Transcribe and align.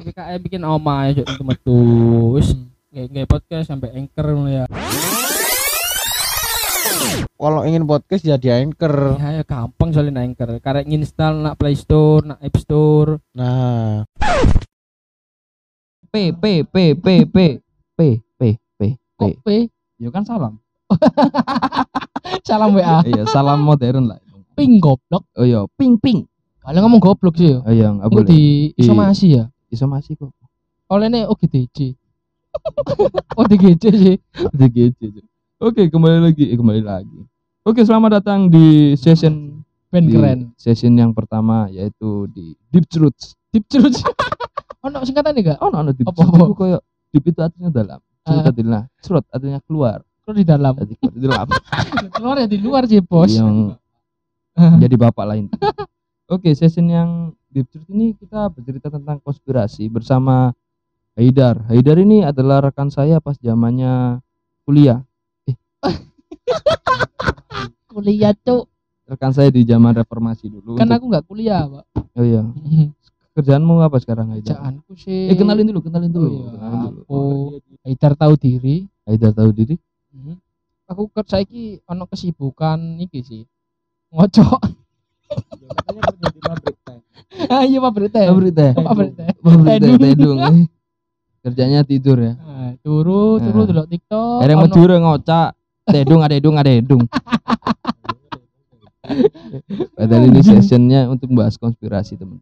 PKM 0.00 0.38
bikin 0.40 0.62
oma 0.62 1.10
ya 1.10 1.22
cuk 1.22 1.42
metu 1.42 1.78
wis 2.34 2.54
nggak 2.90 3.26
podcast 3.26 3.70
sampai 3.70 3.94
anchor 3.94 4.26
ya 4.46 4.64
Kalau 7.40 7.64
ingin 7.64 7.88
podcast 7.88 8.20
jadi 8.20 8.60
anchor. 8.60 9.16
ya, 9.16 9.40
ya 9.40 9.44
gampang 9.44 9.90
soalnya 9.90 10.20
anchor 10.20 10.60
karek 10.60 10.84
nginstal 10.84 11.40
nak 11.40 11.56
Play 11.56 11.72
Store 11.72 12.20
nak 12.22 12.38
App 12.38 12.52
Store 12.54 13.16
Nah, 13.32 14.04
P 16.12 16.14
P 16.30 16.44
P 16.62 16.76
P 16.92 17.06
P 17.24 17.40
P 17.96 18.00
P 18.36 18.42
P 18.42 18.42
P. 18.76 18.80
kok 19.16 19.32
P 19.40 19.48
Ya 19.96 20.08
kan 20.08 20.24
salam. 20.24 20.60
salam 22.48 22.72
WA 22.72 23.00
Iya, 23.04 23.24
salam 23.26 23.60
modern 23.60 24.04
lah. 24.06 24.20
Ping 24.60 24.76
goblok 24.76 25.24
Oh 25.34 25.42
iya, 25.42 25.64
ping 25.74 25.96
ping. 25.96 26.28
kalian 26.60 26.82
ngomong 26.82 27.00
goblok 27.00 27.34
sih 27.34 27.50
ya 27.50 27.58
Oh 27.60 27.72
iya, 27.72 27.88
enggak 27.88 28.08
boleh. 28.10 28.26
di 28.26 28.42
isomasi 28.76 29.26
ya 29.34 29.44
Isomasi 29.66 30.14
kok. 30.14 30.28
olehnya 30.86 31.24
OGDC 31.26 31.96
ODGC 33.40 33.84
sih 33.92 34.16
DGC. 34.50 35.00
Oke, 35.60 35.86
kembali 35.86 36.18
lagi, 36.20 36.44
eh, 36.46 36.56
kembali 36.56 36.80
lagi. 36.80 37.20
Oke, 37.62 37.80
selamat 37.80 38.18
datang 38.18 38.48
di 38.48 38.96
session 38.96 39.60
di 39.86 40.08
keren 40.08 40.50
Session 40.56 40.90
yang 40.92 41.10
pertama 41.10 41.68
yaitu 41.68 42.26
di 42.28 42.56
Deep 42.66 42.86
Truths. 42.86 43.34
deep 43.50 43.66
truth 43.66 43.98
ono 44.86 45.02
singkatan 45.02 45.34
nih 45.34 45.42
gak 45.44 45.58
Oh, 45.58 45.68
no, 45.68 45.82
no, 45.82 45.90
Deep 45.90 46.06
Apa? 46.06 46.14
Truths 46.16 46.38
itu 46.40 46.54
kayak 46.56 46.80
deep 47.10 47.24
itu 47.24 47.40
artinya 47.40 47.68
dalam. 47.68 47.98
Truth 48.20 48.38
Ah. 48.38 48.46
artinya 48.46 48.80
truth 49.00 49.26
artinya 49.28 49.58
keluar. 49.60 49.98
terus 50.20 50.36
di 50.36 50.46
dalam 50.46 50.72
Jadi 50.76 50.94
keluar 50.96 51.12
di 51.12 51.20
dalam. 51.22 51.46
keluar 52.14 52.34
ya 52.36 52.46
di 52.46 52.58
luar 52.58 52.82
sih 52.84 53.00
bos 53.00 53.30
Yang 53.30 53.79
jadi 54.54 54.96
bapak 54.96 55.24
lain. 55.26 55.46
Oke, 56.28 56.52
session 56.52 56.86
yang 56.86 57.10
Deep 57.46 57.66
Truth 57.66 57.88
ini 57.88 58.14
kita 58.14 58.46
bercerita 58.48 58.86
tentang 58.88 59.18
konspirasi 59.18 59.86
bersama 59.86 60.54
Haidar. 61.12 61.66
Haidar 61.66 61.98
ini 61.98 62.22
adalah 62.22 62.62
rekan 62.62 62.86
saya 62.86 63.18
pas 63.18 63.34
zamannya 63.36 64.22
kuliah. 64.62 65.02
kuliah 67.86 68.32
tuh 68.36 68.70
Rekan 69.04 69.34
saya 69.34 69.50
di 69.50 69.64
zaman 69.64 69.90
reformasi 69.92 70.46
dulu. 70.46 70.78
kan 70.78 70.86
untuk- 70.86 70.94
aku 70.94 71.06
nggak 71.08 71.26
kuliah 71.26 71.66
pak 71.66 71.84
Oh 72.12 72.22
iya. 72.22 72.42
Kerjaanmu 73.30 73.78
apa 73.80 73.98
sekarang 73.98 74.30
Haidar? 74.30 74.54
kerjaanku 74.54 74.92
sih 74.94 75.26
Eh 75.26 75.34
kenalin 75.34 75.62
dulu, 75.64 75.80
kenalin 75.80 76.10
dulu. 76.10 76.26
Oh 76.28 76.34
iya, 76.36 76.50
Kenalin 76.52 76.78
dulu. 76.84 77.00
aku 77.00 77.20
Haidar 77.82 78.12
tahu 78.14 78.34
diri 78.36 78.76
Haidar 79.02 79.32
tahu 79.32 79.50
diri? 79.50 79.74
Mhm. 80.10 80.34
aku 80.84 81.06
kerja 81.08 81.38
iki 81.38 81.78
ono 81.84 82.02
kesibukan 82.04 82.78
iki 83.00 83.18
sih 83.20 83.42
ngocok 84.10 84.58
katanya 85.70 86.00
kerja 86.04 86.26
di 86.28 86.40
pabrik 86.40 86.76
teh. 86.76 86.98
ah 87.46 87.62
iya 87.62 87.78
pabrik 87.78 88.10
teh 88.10 88.26
Pabrik 88.26 88.52
teh. 88.52 88.70
pabrik 88.74 89.12
teh 89.14 89.28
Pabrik 89.36 89.78
teh 89.80 89.96
Tedung. 89.96 90.38
eh. 90.40 90.66
Kerjanya 91.40 91.80
tidur 91.82 92.20
ya. 92.20 92.36
Nah, 92.36 92.76
turu 92.78 93.38
turu 93.38 93.60
Nah. 93.60 93.66
delok 93.66 93.86
TikTok 93.88 94.44
Ereng 94.44 94.58
ono- 94.58 94.66
Madura 94.66 94.96
ngocak. 94.98 95.48
Tedung 95.86 96.20
ada 96.20 96.34
edung 96.34 96.54
ada 96.54 96.68
edung. 96.68 97.00
Padahal 99.96 100.28
ini 100.28 100.40
sessionnya 100.40 101.08
untuk 101.08 101.32
bahas 101.32 101.56
konspirasi 101.56 102.14
teman. 102.14 102.38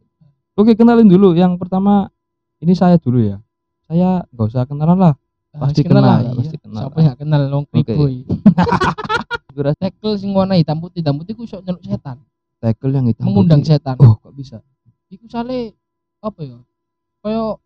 Oke 0.53 0.75
kenalin 0.75 1.07
dulu. 1.07 1.31
Yang 1.33 1.57
pertama 1.57 2.11
ini 2.59 2.75
saya 2.75 2.99
dulu 2.99 3.23
ya. 3.23 3.39
Saya 3.87 4.27
nggak 4.29 4.47
usah 4.49 4.65
kenalan 4.65 4.99
lah. 4.99 5.15
Ah, 5.49 5.65
pasti 5.65 5.81
kenal 5.81 6.03
kenal, 6.03 6.11
lah, 6.11 6.19
ya, 6.19 6.27
iya. 6.27 6.35
pasti 6.37 6.57
kenal 6.59 6.83
siapa 6.83 6.99
yang 7.01 7.17
kenal 7.17 7.41
long 7.47 7.65
Oke. 7.65 7.95
Konspirasi 9.59 9.83
tekel 9.83 10.13
sing 10.15 10.31
warna 10.31 10.55
hitam 10.55 10.79
putih 10.79 11.03
hitam 11.03 11.19
putih 11.19 11.35
ku 11.35 11.43
sok 11.43 11.67
nyeluk 11.67 11.83
setan 11.83 12.23
tackle 12.57 12.95
yang 12.95 13.11
hitam 13.11 13.27
mengundang 13.27 13.59
putih. 13.59 13.75
setan 13.75 13.99
Oh 13.99 14.15
kok 14.15 14.31
bisa? 14.31 14.63
iku 15.09 15.27
sale 15.27 15.75
apa 16.21 16.41
ya 16.41 16.59
kaya 17.19 17.59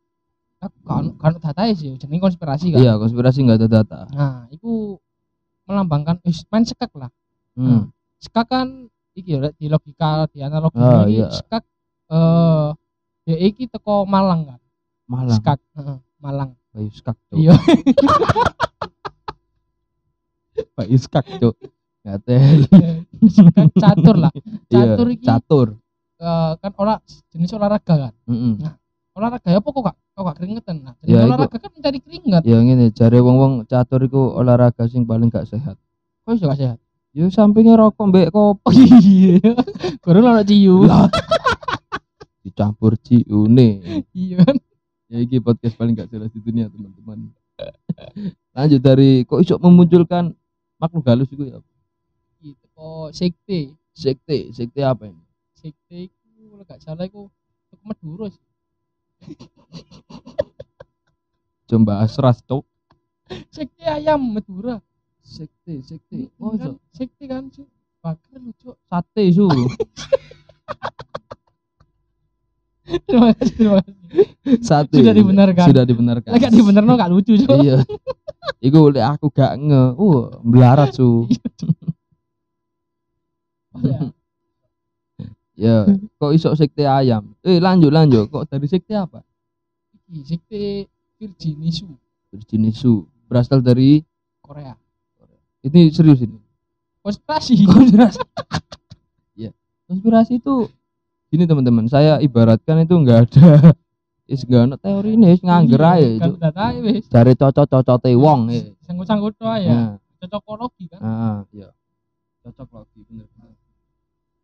aku 0.57 0.79
kan 0.83 1.05
kan 1.21 1.33
data 1.37 1.69
sih 1.71 1.93
jenenge 1.95 2.23
konspirasi 2.23 2.73
kan 2.73 2.81
Iya 2.81 2.97
konspirasi 2.97 3.45
nggak 3.45 3.59
ada 3.59 3.69
data. 3.71 3.99
nah 4.09 4.49
iku 4.49 4.97
melambangkan 5.65 6.17
eh, 6.23 6.33
main 6.49 6.65
sekak 6.65 6.89
lah 6.95 7.13
Hmm. 7.53 7.93
sekak 8.17 8.49
kan 8.49 8.89
iki 9.13 9.37
ya 9.37 9.53
di 9.53 9.69
logika 9.69 10.25
di 10.27 10.41
analogi 10.41 10.73
Ah, 10.75 11.05
ini 11.05 11.21
iya. 11.21 11.29
sekak 11.29 11.61
eh 12.09 12.69
ya 13.29 13.37
iki 13.37 13.69
teko 13.69 14.09
Malang 14.09 14.49
kan 14.49 14.61
Malang. 15.05 15.37
sekak 15.37 15.61
heeh, 15.77 16.01
Malang 16.17 16.57
Bayu 16.73 16.89
tuh. 17.29 17.37
iya 17.37 17.53
Bayu 20.73 20.97
skak 20.97 21.29
tuh. 21.37 21.53
Ngatel. 22.03 22.67
sekak 23.25 23.69
catur 23.77 24.17
lah 24.17 24.33
Iya, 24.69 24.75
catur 24.91 25.07
iki 25.09 25.23
catur. 25.23 25.67
eh, 26.19 26.53
kan 26.57 26.73
olah 26.77 26.99
jenis 27.31 27.53
olahraga 27.53 27.95
kan 28.01 28.13
Mm-mm. 28.27 28.59
olahraga 29.13 29.47
ya 29.47 29.59
apa 29.59 29.69
kok 29.69 29.83
gak 29.83 29.97
kok 30.09 30.23
gak 30.25 30.37
keringetan 30.37 30.77
nah 30.81 30.95
Ya, 31.01 31.23
iku- 31.23 31.27
olahraga 31.29 31.57
kan 31.57 31.71
mencari 31.71 31.99
keringat 31.99 32.43
Ya 32.43 32.59
ngene, 32.59 32.91
jare 32.91 33.19
wong-wong 33.19 33.53
catur 33.65 34.01
iku 34.01 34.19
olahraga 34.33 34.83
sing 34.85 35.03
paling 35.03 35.29
gak 35.29 35.47
sehat. 35.47 35.79
kok 36.21 36.33
iso 36.33 36.45
gak 36.45 36.59
sehat 36.59 36.79
Ya 37.13 37.29
sampingnya 37.29 37.77
rokok 37.77 38.03
mbek 38.05 38.29
kopi 38.31 38.67
oh 38.67 38.73
iya 38.99 39.37
baru 40.03 40.19
ono 40.25 40.43
ciu 40.43 40.77
dicampur 42.43 42.99
ciune. 42.99 44.03
iya 44.11 44.37
kan 44.41 44.57
Ya 45.07 45.21
iki 45.21 45.39
podcast 45.39 45.77
paling 45.77 45.93
gak 45.93 46.09
jelas 46.09 46.33
di 46.33 46.41
dunia, 46.41 46.67
teman-teman. 46.67 47.37
Lanjut 48.51 48.81
dari 48.81 49.23
kok 49.23 49.39
iso 49.39 49.55
memunculkan 49.57 50.33
makhluk 50.77 51.05
halus 51.05 51.29
itu 51.29 51.45
ya? 51.47 51.61
Kok 52.73 53.09
sekte 53.13 53.61
Sekte, 53.93 54.49
sekte 54.51 54.81
apa 54.81 55.05
ini? 55.07 55.21
sekte 55.53 56.09
iku 56.09 56.17
kalau 56.51 56.65
gak 56.65 56.81
salah 56.81 57.05
iku 57.05 57.29
iku 57.69 57.83
Madura 57.85 58.27
sih 58.29 58.45
Coba 61.69 62.05
asras 62.05 62.41
cok. 62.43 62.65
sekte 63.49 63.85
ayam 63.85 64.21
Madura 64.33 64.81
Sekte, 65.23 65.79
sekte. 65.81 66.29
oh, 66.37 66.53
kan, 66.53 66.75
sekte 66.91 67.25
kan 67.25 67.47
sih 67.49 67.65
bakar 68.03 68.37
lu 68.37 68.51
cok 68.59 68.77
Sate 68.91 69.23
su. 69.31 69.47
terima 73.07 73.31
kasih 73.33 73.55
terima 73.55 73.79
kasih 73.79 73.97
Sate. 74.61 74.97
Sudah 74.99 75.15
dibenarkan. 75.15 75.67
Sudah 75.71 75.85
dibenarkan. 75.87 76.31
lagi 76.35 76.51
dibenerno 76.51 76.93
gak 76.99 77.11
lucu 77.13 77.33
cok 77.39 77.57
iya. 77.63 77.79
Iku 78.59 78.91
lek 78.91 79.07
aku 79.17 79.31
gak 79.31 79.55
nge. 79.55 79.83
Uh, 79.97 80.43
melarat 80.43 80.91
su. 80.93 81.25
Ya. 83.81 84.01
Ya, 85.53 85.77
kok 86.17 86.33
iso 86.33 86.53
sekte 86.57 86.85
ayam? 86.85 87.37
Eh, 87.45 87.61
lanjut 87.61 87.93
lanjut. 87.93 88.29
Kok 88.29 88.49
dari 88.49 88.67
sekte 88.67 88.97
apa? 88.97 89.21
Iki, 90.09 90.21
sekte 90.25 90.61
Virginisu 91.17 91.89
Virginisu. 92.29 93.05
Berasal 93.29 93.61
dari 93.61 94.05
Korea 94.43 94.77
ini 95.63 95.95
serius 95.95 96.19
ini. 96.21 96.35
konspirasi 97.03 97.55
Konspirasi. 97.71 98.19
ya. 99.47 99.51
Konspirasi 99.87 100.43
itu 100.43 100.67
ini 101.33 101.49
teman-teman, 101.49 101.89
saya 101.89 102.21
ibaratkan 102.21 102.83
itu 102.85 102.93
enggak 102.99 103.31
ada 103.31 103.73
is 104.33 104.45
enggak 104.45 104.63
ada 104.69 104.77
teori 104.77 105.17
ini, 105.17 105.33
is 105.33 105.41
ngangger 105.41 105.81
ae. 105.81 106.21
kan 106.21 106.29
Cuk. 106.29 106.37
data 106.43 106.67
wis 106.83 107.05
Dari 107.09 107.33
cocok-cocote 107.33 108.11
wong 108.19 108.41
eh. 108.53 108.75
sanggut-sanggut 108.85 109.33
doa 109.41 109.57
ya 109.57 109.71
Ya. 109.73 109.83
cocokologi 110.21 110.85
kan 110.93 111.01
Ah, 111.01 111.39
iya. 111.55 111.71
Cocok 112.43 112.85
bener. 113.09 113.27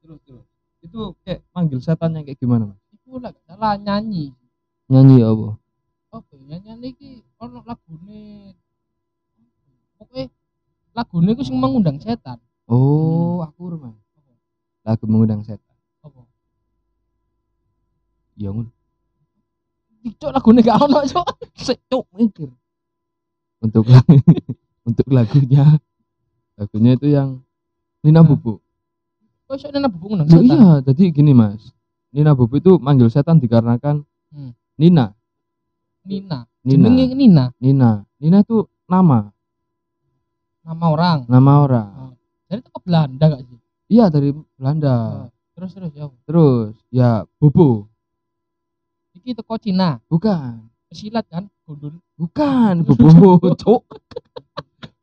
Terus 0.03 0.19
terus. 0.27 0.47
Itu 0.79 1.19
kayak 1.27 1.43
manggil 1.51 1.79
setannya 1.83 2.23
kayak 2.23 2.39
gimana, 2.39 2.71
Mas? 2.71 2.79
itu 3.09 3.17
lah 3.17 3.33
salah 3.49 3.73
nyanyi 3.81 4.37
Nyanyi 4.93 5.25
apa? 5.25 5.57
apa 6.09 6.33
ya 6.49 6.57
nyanyi 6.61 6.93
iki 6.93 7.11
ono 7.41 7.65
lagune 7.65 8.53
oke 9.97 10.29
lagune 10.93 11.29
iku 11.33 11.43
sing 11.45 11.57
mengundang 11.57 11.97
setan 12.01 12.37
Oh, 12.69 13.41
aku 13.41 13.73
rumah. 13.73 13.97
Lagu 14.85 15.05
mengundang 15.09 15.41
setan. 15.41 15.73
apa 16.05 16.21
Ya 18.37 18.53
ngono. 18.53 18.69
Cok 20.21 20.31
lagune 20.37 20.61
gak 20.61 20.77
ono 20.85 21.01
cok 21.01 21.29
Sik, 21.57 21.81
cuk, 21.89 22.05
mikir. 22.13 22.53
Untuk 23.65 23.89
untuk 24.89 25.07
lagunya. 25.09 25.81
Lagunya 26.61 26.93
itu 26.93 27.09
yang 27.09 27.41
Nina 28.05 28.21
Hmm. 28.21 28.61
Bobo. 29.49 29.51
kok 29.51 29.59
iso 29.59 29.69
nena 29.71 29.89
bubuk 29.89 30.11
undang 30.13 30.29
Loh, 30.29 30.37
setan 30.37 30.45
iya, 30.55 30.73
jadi 30.85 31.03
gini, 31.11 31.33
Mas. 31.33 31.73
Nina 32.09 32.33
Bobo 32.33 32.55
itu 32.55 32.77
manggil 32.77 33.09
setan 33.09 33.37
dikarenakan 33.37 34.05
Hmm. 34.29 34.53
Nina, 34.77 35.17
Nina 36.05 36.45
Nina. 36.61 36.85
jenenge 36.85 37.05
Nina 37.11 37.45
Nina. 37.57 37.91
Nina 38.15 38.39
itu 38.39 38.61
nama, 38.85 39.33
nama 40.61 40.87
orang 40.87 41.19
nama 41.25 41.53
orang. 41.59 41.89
jadi 42.45 42.61
itu 42.61 42.69
ke 42.69 42.81
Belanda 42.83 43.25
gak 43.27 43.41
sih 43.43 43.57
Iya, 43.89 44.05
dari 44.07 44.29
Belanda. 44.55 44.95
Oh, 45.25 45.29
terus 45.55 45.73
terus 45.73 45.93
ya 45.93 46.05
Terus 46.23 46.73
ya 46.91 47.11
Bobo. 47.35 47.89
iki 49.15 49.33
teko 49.33 49.57
Cina 49.57 49.97
Bukan. 50.07 50.69
silat 50.91 51.25
kan 51.27 51.49
gundul 51.65 51.97
Bukan 52.15 52.85
Bobo, 52.85 53.41
cuk. 53.61 53.81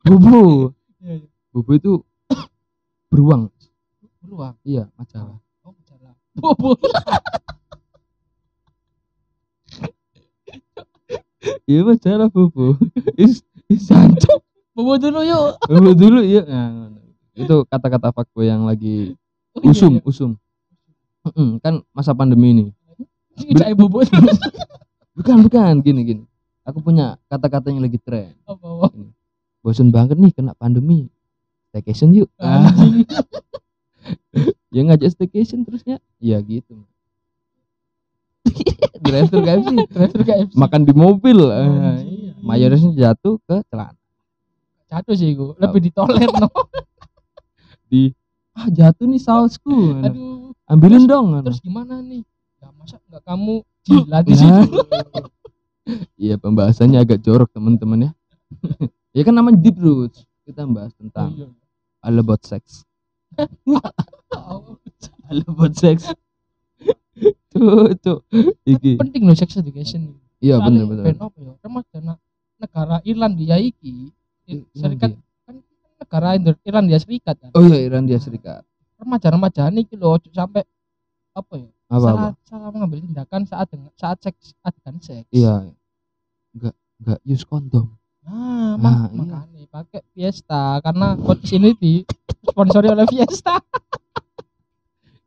Bobo. 0.00 0.70
iya 0.98 1.18
iya 1.18 1.28
Bobo 1.50 1.70
itu 1.72 1.92
beruang. 3.10 3.50
Beruang 4.26 4.54
Iya, 4.68 4.90
majalah. 4.98 5.38
Bobo. 6.36 6.76
Iya 11.66 11.80
masalah 11.86 12.28
bobo. 12.30 12.74
Is 13.14 13.42
is 13.70 13.86
jancuk. 13.86 14.42
Bobo 14.74 14.98
dulu 14.98 15.22
yuk. 15.22 15.56
Bobo 15.64 15.90
dulu 15.94 16.20
ya. 16.26 16.42
Nah, 16.44 16.68
ngono. 16.70 16.98
itu 17.36 17.56
kata-kata 17.68 18.10
fuckboy 18.12 18.48
yang 18.48 18.64
lagi 18.66 19.14
Oh, 19.56 19.64
iya, 19.64 19.72
usum, 19.72 19.92
iya. 19.96 20.02
usum. 20.04 20.30
Mm-mm, 21.24 21.56
kan 21.64 21.80
masa 21.96 22.12
pandemi 22.12 22.52
ini. 22.52 22.66
Cai 23.56 23.72
bobo. 23.72 24.04
Bukan, 25.16 25.48
bukan, 25.48 25.80
gini 25.80 26.04
gini. 26.04 26.24
Aku 26.68 26.84
punya 26.84 27.16
kata-kata 27.32 27.72
yang 27.72 27.80
lagi 27.80 27.96
tren. 27.96 28.36
Apa? 28.44 28.92
apa? 28.92 28.92
Bosen 29.64 29.88
banget 29.88 30.20
nih 30.20 30.28
kena 30.28 30.52
pandemi. 30.52 31.08
Staycation 31.72 32.12
yuk. 32.12 32.28
Anjing. 32.36 33.08
ya 34.74 34.80
ngajak 34.82 35.10
staycation 35.10 35.62
terusnya. 35.62 35.98
Iya 36.18 36.38
gitu. 36.40 36.82
Drive-thru 39.06 39.40
KFC. 39.42 39.68
Driver 39.90 40.22
KFC. 40.22 40.52
Makan 40.54 40.80
di 40.82 40.92
mobil. 40.92 41.38
Oh, 41.40 41.50
Ah, 41.50 41.98
iya. 41.98 42.32
Mayonesnya 42.40 42.92
jatuh 42.94 43.36
ke 43.42 43.60
celana. 43.66 43.98
Jatuh 44.86 45.14
sih 45.14 45.34
gua. 45.34 45.58
Lebih 45.58 45.80
ditoler 45.82 46.30
no. 46.30 46.46
Di 47.90 48.14
ah 48.52 48.70
jatuh 48.70 49.04
nih 49.04 49.18
sausku. 49.18 49.98
Aduh. 50.00 50.54
Ambilin 50.66 51.04
Terus- 51.04 51.10
dong. 51.10 51.26
Terus 51.42 51.60
gimana 51.60 51.98
nih? 52.00 52.22
Ya 52.58 52.70
masa 52.72 52.96
nggak 53.04 53.22
kamu 53.22 53.54
jilat 53.82 54.24
di 54.24 54.34
situ? 54.34 54.62
Iya 56.18 56.34
pembahasannya 56.34 56.98
agak 56.98 57.22
jorok 57.22 57.50
teman-teman 57.52 58.06
ya. 58.06 58.12
ya 59.12 59.22
kan 59.22 59.34
namanya 59.34 59.58
deep 59.58 59.78
roots. 59.78 60.22
Kita 60.42 60.62
bahas 60.66 60.94
Oh, 60.94 60.98
tentang 61.02 61.30
iya. 61.34 61.46
all 62.02 62.18
about 62.18 62.42
sex. 62.42 62.82
All 65.26 65.40
about 65.48 65.74
sex. 65.74 66.12
Tuh, 67.50 67.96
tuh. 67.98 68.20
Iki. 68.68 69.00
penting 69.00 69.22
loh 69.24 69.36
sex 69.36 69.56
education. 69.56 70.20
Iya 70.38 70.60
bener 70.60 70.84
bener. 70.84 71.04
ben 71.08 71.16
apa 71.16 71.38
ya? 71.40 71.52
Remaja 71.64 71.98
na- 72.04 72.22
negara 72.60 72.96
Irlandia 73.08 73.56
iki 73.56 74.12
serikat 74.76 75.16
kan 75.48 75.56
negara 75.96 76.36
Irlandia 76.36 76.98
Serikat 77.00 77.36
kan. 77.40 77.50
Oh 77.56 77.64
iya 77.64 77.80
Irlandia 77.88 78.20
Serikat. 78.20 78.62
Remaja-remaja 79.00 79.72
iki 79.72 79.96
lho 79.96 80.16
ojo 80.16 80.28
sampai 80.32 80.64
apa 81.32 81.54
ya? 81.56 81.68
Apa 81.88 81.96
apa? 81.96 82.04
salah 82.04 82.32
salah 82.44 82.68
mengambil 82.72 83.00
tindakan 83.00 83.42
saat 83.48 83.68
saat 83.96 84.18
seks 84.20 84.52
adegan 84.60 85.00
seks. 85.00 85.28
Iya. 85.32 85.72
Enggak 86.52 86.74
enggak 87.00 87.18
use 87.24 87.44
kondom. 87.48 87.96
Nah, 88.76 88.84
Nah, 88.84 89.08
mak- 89.08 89.08
iya. 89.08 89.16
makanya 89.16 89.64
pakai 89.66 90.00
Fiesta 90.10 90.62
karena 90.80 91.16
podcast 91.16 91.52
ini 91.52 91.70
di 91.74 91.92
sponsori 92.42 92.86
oleh 92.86 93.06
Fiesta. 93.06 93.60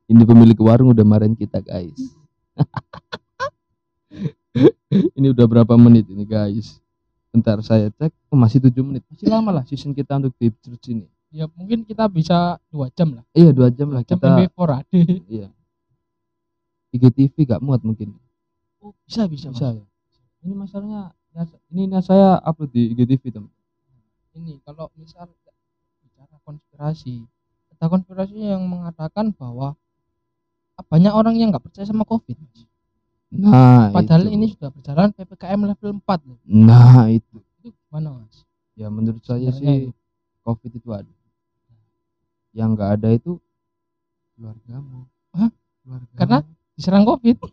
Ini 0.10 0.25
pemilik 0.25 0.57
warung 0.57 0.90
udah 0.90 1.06
marahin 1.06 1.34
kita 1.34 1.62
guys. 1.62 1.98
ini 5.16 5.28
udah 5.30 5.46
berapa 5.46 5.74
menit 5.78 6.10
ini 6.10 6.25
guys? 6.25 6.81
Bentar 7.30 7.62
saya 7.62 7.94
cek, 7.94 8.10
oh, 8.25 8.34
masih 8.34 8.57
7 8.57 8.74
menit. 8.81 9.06
Masih 9.06 9.30
lama 9.30 9.54
lah 9.54 9.63
season 9.63 9.94
kita 9.94 10.18
untuk 10.18 10.34
deep 10.36 10.57
Church 10.66 10.90
ini. 10.90 11.06
Ya 11.30 11.46
mungkin 11.54 11.86
kita 11.86 12.10
bisa 12.10 12.57
dua 12.68 12.90
jam 12.90 13.13
lah. 13.13 13.24
Iya 13.38 13.54
dua 13.54 13.69
jam 13.69 13.94
lah 13.94 14.01
Jam 14.01 14.18
kita. 14.18 14.34
MP4 14.34 14.60
ada. 14.66 14.81
Iya. 15.30 15.48
IGTV 16.90 17.36
gak 17.46 17.62
muat 17.62 17.86
mungkin. 17.86 18.18
Oh, 18.81 18.98
bisa 19.06 19.30
bisa. 19.30 19.54
Bisa 19.54 19.78
ya. 19.78 19.86
Ini 20.42 20.57
masalahnya 20.57 21.00
ya- 21.06 21.13
ini 21.71 21.88
nah 21.88 22.01
saya 22.03 22.41
upload 22.44 22.71
di 22.74 22.91
IGTV 22.95 23.24
teman. 23.31 23.53
Ini 24.36 24.59
kalau 24.63 24.91
misal 24.95 25.27
bicara 26.03 26.36
konspirasi, 26.44 27.24
ada 27.75 27.86
konspirasi 27.88 28.36
yang 28.36 28.63
mengatakan 28.68 29.31
bahwa 29.36 29.75
banyak 30.88 31.12
orang 31.12 31.36
yang 31.36 31.51
nggak 31.51 31.63
percaya 31.63 31.83
sama 31.88 32.07
COVID. 32.07 32.36
Nah, 33.30 33.94
Padahal 33.94 34.25
itu. 34.25 34.33
ini 34.33 34.45
sudah 34.50 34.74
berjalan 34.74 35.13
PPKM 35.13 35.59
level 35.75 35.91
4 36.01 36.27
loh. 36.27 36.39
Nah, 36.50 37.06
itu. 37.13 37.38
Itu 37.62 37.75
gimana 37.75 38.24
mas? 38.24 38.47
Ya 38.74 38.88
menurut 38.89 39.21
saya 39.21 39.51
Sebenarnya 39.53 39.91
sih 39.91 39.94
COVID 40.47 40.71
itu 40.81 40.89
ada. 40.89 41.13
Yang 42.56 42.69
enggak 42.74 42.89
ada 42.97 43.09
itu 43.13 43.31
keluargamu. 44.33 45.06
Hah? 45.36 45.51
Karena 46.18 46.38
diserang 46.74 47.06
COVID. 47.06 47.38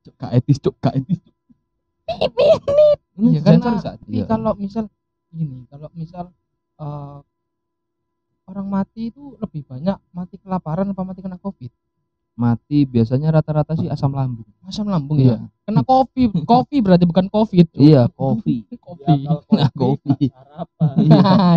Cuk, 0.00 0.14
gak 0.16 0.32
etis, 0.32 0.56
cuk, 0.56 0.74
gak 0.80 0.96
etis. 0.96 1.20
Ini 3.20 3.36
Iya, 3.36 3.40
karena 3.44 3.60
sensor 3.60 3.74
saat 3.84 3.98
Tapi 4.00 4.16
iya. 4.16 4.24
kalau 4.24 4.52
misal 4.56 4.84
gini, 5.28 5.68
kalau 5.68 5.88
misal 5.92 6.24
eh, 6.80 7.18
orang 8.48 8.66
mati 8.66 9.12
itu 9.12 9.36
lebih 9.38 9.62
banyak 9.68 9.96
mati 10.10 10.34
kelaparan 10.40 10.88
apa 10.90 11.02
mati 11.04 11.20
kena 11.22 11.38
COVID? 11.38 11.70
mati 12.40 12.88
biasanya 12.88 13.28
rata-rata 13.36 13.76
sih 13.76 13.84
asam 13.92 14.16
lambung. 14.16 14.48
Asam 14.64 14.88
lambung 14.88 15.20
Iya. 15.20 15.36
ya. 15.36 15.38
Kena 15.68 15.84
kopi, 15.84 16.32
kopi 16.48 16.80
berarti 16.80 17.04
bukan 17.04 17.28
COVID. 17.28 17.66
Iya, 17.76 18.08
kopi. 18.08 18.64
kopi. 18.80 19.12
Nah, 19.52 19.68
kopi. 19.76 20.32
Sarapan. 20.32 20.94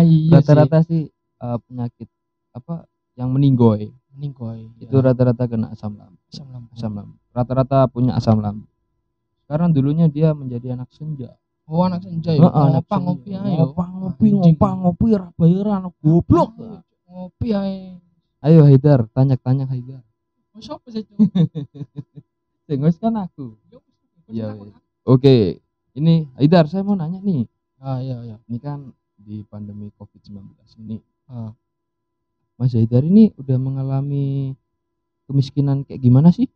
iya 0.04 0.36
Rata-rata 0.36 0.84
sih 0.84 1.08
eh, 1.14 1.58
penyakit 1.64 2.08
apa 2.52 2.84
yang 3.16 3.32
meninggoy 3.32 3.90
meninggoy. 4.14 4.70
itu 4.78 4.94
rata-rata 4.94 5.50
kena 5.50 5.74
asam 5.74 5.98
lambung. 5.98 6.22
asam 6.30 6.46
lambung. 6.52 6.74
Asam 6.76 6.92
lambung. 6.94 7.18
Rata-rata 7.34 7.78
punya 7.90 8.12
asam 8.14 8.38
lambung. 8.44 8.70
Sekarang 9.44 9.76
dulunya 9.76 10.08
dia 10.08 10.32
menjadi 10.32 10.72
anak 10.72 10.88
senja. 10.96 11.36
Oh 11.68 11.84
anak 11.84 12.00
senja 12.00 12.32
ya. 12.32 12.48
Heeh, 12.48 12.64
anak 12.72 12.88
ngopi 12.88 13.30
ayo. 13.36 13.68
Ngopang 13.68 13.92
ngopi, 14.00 14.28
ngopang 14.32 14.76
ngopi, 14.84 15.06
ora 15.12 15.28
bayaran, 15.36 15.82
goblok. 16.00 16.50
Ngopi 17.04 17.48
ayo. 17.52 18.00
Ayo 18.40 18.60
Haidar, 18.64 19.04
tanya-tanya 19.12 19.68
Haidar. 19.68 20.00
Oh, 20.56 20.60
siapa 20.64 20.88
sih? 20.88 21.04
Sengos 22.64 22.96
kan 23.02 23.20
aku. 23.20 23.56
Iya, 24.32 24.56
Kenapa? 24.56 24.64
iya. 24.64 24.76
Oke, 25.04 25.34
ini 25.92 26.24
Haidar 26.40 26.64
saya 26.72 26.80
mau 26.80 26.96
nanya 26.96 27.20
nih. 27.20 27.44
Ah 27.84 28.00
iya 28.00 28.16
iya. 28.24 28.36
Ini 28.48 28.58
kan 28.64 28.96
di 29.20 29.44
pandemi 29.44 29.92
Covid-19 30.00 30.56
ini. 30.80 30.96
Ah. 31.28 31.52
Mas 32.56 32.72
Haidar 32.72 33.04
ini 33.04 33.28
udah 33.36 33.60
mengalami 33.60 34.56
kemiskinan 35.28 35.84
kayak 35.84 36.00
gimana 36.00 36.32
sih? 36.32 36.48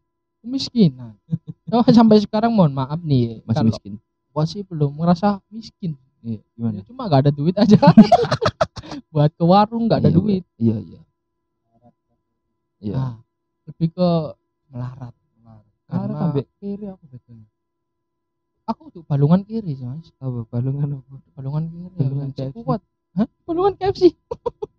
Kemiskinan. 0.42 1.14
Oh 1.68 1.84
sampai 1.92 2.16
sekarang 2.24 2.48
mohon 2.56 2.72
maaf 2.72 2.96
nih. 3.04 3.44
Masih 3.44 3.60
kalau 3.60 3.68
miskin. 3.68 3.92
gua 4.32 4.44
sih 4.48 4.64
belum 4.64 4.96
ngerasa 4.96 5.36
miskin. 5.52 5.92
Iya, 6.24 6.40
Ya, 6.40 6.48
gimana? 6.56 6.80
cuma 6.88 7.04
gak 7.12 7.28
ada 7.28 7.32
duit 7.36 7.52
aja. 7.60 7.76
Buat 9.12 9.36
ke 9.36 9.44
warung 9.44 9.84
gak 9.84 10.00
ada 10.00 10.08
Iya, 10.08 10.16
duit. 10.16 10.42
Iya, 10.56 10.76
iya. 10.80 11.00
Iya. 12.80 12.94
Nah, 12.96 13.14
lebih 13.68 13.92
ke 13.92 14.08
melarat. 14.72 15.12
Karena 15.12 15.52
Karena 15.88 16.16
ambek 16.24 16.46
kiri 16.56 16.84
aku 16.88 17.04
betul. 17.08 17.36
aku 18.64 18.82
tuh 18.96 19.02
balungan 19.04 19.44
kiri 19.44 19.76
sih 19.76 19.84
mas. 19.84 20.08
Apa 20.16 20.48
balungan 20.48 21.04
apa? 21.04 21.14
Balungan 21.36 21.62
kiri. 21.68 21.96
Balungan 22.00 22.28
ya, 22.32 22.48
kuat. 22.64 22.80
Hah? 23.12 23.28
Balungan 23.44 23.72
KFC. 23.76 24.02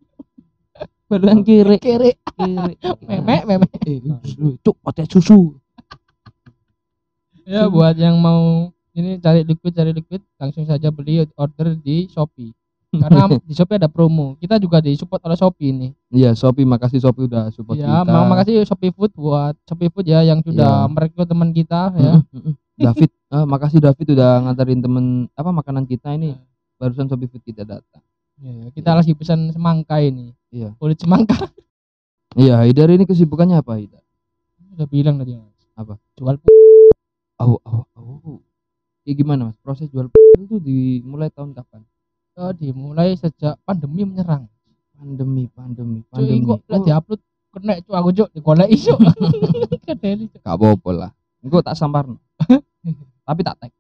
Balungan 1.10 1.42
kiri. 1.42 1.76
Kiri. 1.78 2.12
Kiri. 2.14 2.74
Memek 3.10 3.42
memek. 3.44 3.70
Eh, 3.84 3.98
lu, 4.38 4.56
cuk, 4.62 4.78
pakai 4.80 5.04
susu. 5.04 5.58
Ya 7.44 7.66
buat 7.66 7.98
yang 7.98 8.14
mau 8.16 8.70
ini 8.94 9.18
cari 9.18 9.42
liquid 9.42 9.74
cari 9.74 9.90
liquid 9.90 10.22
langsung 10.38 10.64
saja 10.64 10.94
beli 10.94 11.26
order 11.34 11.74
di 11.76 12.06
Shopee. 12.08 12.54
Karena 13.02 13.26
di 13.42 13.54
Shopee 13.54 13.78
ada 13.78 13.90
promo. 13.90 14.38
Kita 14.38 14.58
juga 14.58 14.78
disupport 14.80 15.22
oleh 15.24 15.34
Shopee 15.34 15.70
ini. 15.72 15.90
Iya, 16.10 16.34
Shopee 16.34 16.62
makasih 16.64 17.02
Shopee 17.02 17.26
udah 17.26 17.50
support 17.50 17.74
Ya, 17.76 17.90
kita. 18.02 18.06
mau 18.08 18.26
makasih 18.28 18.62
Shopee 18.64 18.94
Food 18.94 19.14
buat 19.16 19.58
Shopee 19.66 19.90
Food 19.90 20.06
ya 20.06 20.22
yang 20.22 20.42
sudah 20.42 20.86
Iya. 20.86 20.90
merekrut 20.90 21.26
teman 21.26 21.50
kita 21.50 21.90
ya. 21.98 22.22
David, 22.80 23.10
eh, 23.10 23.46
makasih 23.46 23.80
David 23.80 24.08
udah 24.14 24.32
nganterin 24.46 24.80
temen 24.80 25.06
apa 25.34 25.50
makanan 25.50 25.84
kita 25.84 26.14
ini. 26.14 26.38
Barusan 26.78 27.06
Shopee 27.06 27.28
Food 27.28 27.42
kita 27.44 27.66
datang. 27.66 28.02
Ya, 28.40 28.72
kita 28.72 28.96
lagi 28.96 29.12
pesan 29.12 29.52
semangka 29.52 30.00
ini. 30.00 30.32
Iya. 30.52 30.76
Kulit 30.80 31.00
semangka. 31.00 31.36
Iya, 32.38 32.62
Haidar 32.62 32.94
ini 32.94 33.10
kesibukannya 33.10 33.58
apa 33.58 33.74
Haidar? 33.74 34.06
Udah 34.78 34.86
bilang 34.86 35.18
tadi 35.18 35.34
Mas. 35.34 35.50
Apa? 35.74 35.98
Jual 36.14 36.38
Oh, 37.42 37.58
oh, 37.66 37.90
oh. 37.98 38.38
Ya 39.02 39.18
gimana 39.18 39.50
Mas? 39.50 39.58
Proses 39.58 39.90
jual 39.90 40.14
itu 40.38 40.62
dimulai 40.62 41.34
tahun 41.34 41.58
kapan? 41.58 41.82
Oh, 42.38 42.54
dimulai 42.54 43.18
sejak 43.18 43.58
pandemi 43.66 44.06
menyerang. 44.06 44.46
Pandemi, 44.94 45.50
pandemi, 45.50 46.06
Cuy, 46.06 46.38
pandemi. 46.38 46.46
kok 46.46 46.60
lah 46.70 46.78
Oh, 46.78 46.86
diupload 46.86 47.22
kena 47.50 47.74
cuk 47.82 47.96
aku 47.98 48.10
cuk 48.14 48.30
digoleki 48.30 48.78
cuk. 48.78 49.00
Kedeli 49.90 50.26
cuk. 50.30 50.42
gak 50.46 50.54
apa-apa 50.54 50.90
lah. 50.94 51.12
Engko 51.42 51.66
tak 51.66 51.74
samparno. 51.82 52.22
Tapi 53.28 53.42
tak 53.42 53.58
tag. 53.58 53.72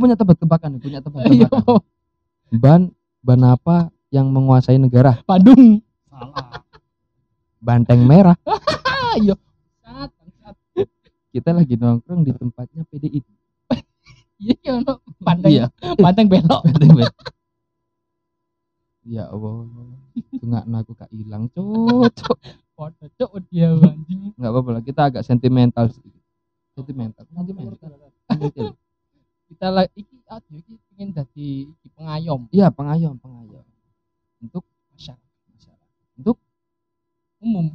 Punya 0.00 0.16
tebak-tebakan, 0.16 0.80
punya 0.80 0.98
Iya, 0.98 1.04
tebak-tebakan. 1.04 1.84
Ban 2.50 2.82
ban 3.20 3.40
apa 3.44 3.76
yang 4.08 4.32
menguasai 4.32 4.80
negara? 4.80 5.20
Salah. 5.22 6.64
Banteng 7.60 8.00
merah. 8.08 8.34
Ah, 8.48 9.14
iya. 9.22 9.36
Kita 11.30 11.54
lagi 11.54 11.76
nongkrong 11.78 12.24
di 12.24 12.32
tempatnya 12.32 12.82
PDI. 12.88 13.20
Iya, 14.40 14.56
iya, 14.64 14.72
no. 14.80 14.96
Panteng, 15.20 15.52
Iya. 15.52 15.66
panteng 16.00 16.26
belok. 16.32 16.64
Banteng 16.72 16.92
merah. 16.96 17.12
Ya 19.04 19.28
Allah. 19.28 19.68
Tengah 20.40 20.62
aku 20.80 20.92
kak 20.96 21.12
hilang, 21.12 21.52
cocok. 21.52 22.36
Foto 22.72 23.04
cok 23.20 23.32
dia 23.52 23.68
anjing. 23.76 24.32
nggak 24.40 24.48
apa-apa 24.48 24.70
lah 24.72 24.80
kita 24.80 25.02
agak 25.12 25.20
sentimental 25.20 25.92
sedikit 25.92 26.24
sentimental 26.72 27.28
sentimental 27.28 27.76
Sentimental. 28.24 28.72
Kita 29.50 29.66
lah 29.66 29.82
iki 29.98 30.14
aduh 30.30 30.62
iki 30.62 30.78
pengen 30.86 31.10
dadi 31.10 31.66
iki 31.66 31.88
pengayom 31.98 32.46
iya 32.54 32.70
pengayom 32.70 33.18
pengayom 33.18 33.66
untuk 34.38 34.62
masyarakat. 34.94 35.26
masyarakat 35.50 35.90
untuk 36.22 36.38
Umum 37.42 37.74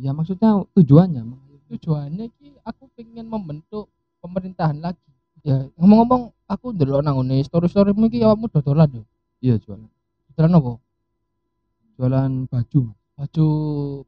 ya 0.00 0.16
maksudnya 0.16 0.64
tujuannya 0.72 1.20
tujuannya 1.68 2.32
iki 2.32 2.56
aku 2.64 2.88
pengen 2.96 3.28
membentuk 3.28 3.92
pemerintahan 4.24 4.78
lagi. 4.80 5.04
Ya, 5.46 5.62
ngomong-ngomong 5.78 6.34
aku 6.50 6.74
ndelok 6.74 7.06
nang 7.06 7.22
ngene 7.22 7.44
story-storymu 7.46 8.10
iki 8.10 8.24
awakmu 8.26 8.50
dodolan 8.50 8.90
yo. 8.90 9.02
iya 9.38 9.54
jualan 9.60 9.86
Dodolan 10.32 10.58
apa? 10.58 10.72
jualan 11.96 12.30
baju. 12.50 12.82
Baju 13.16 13.46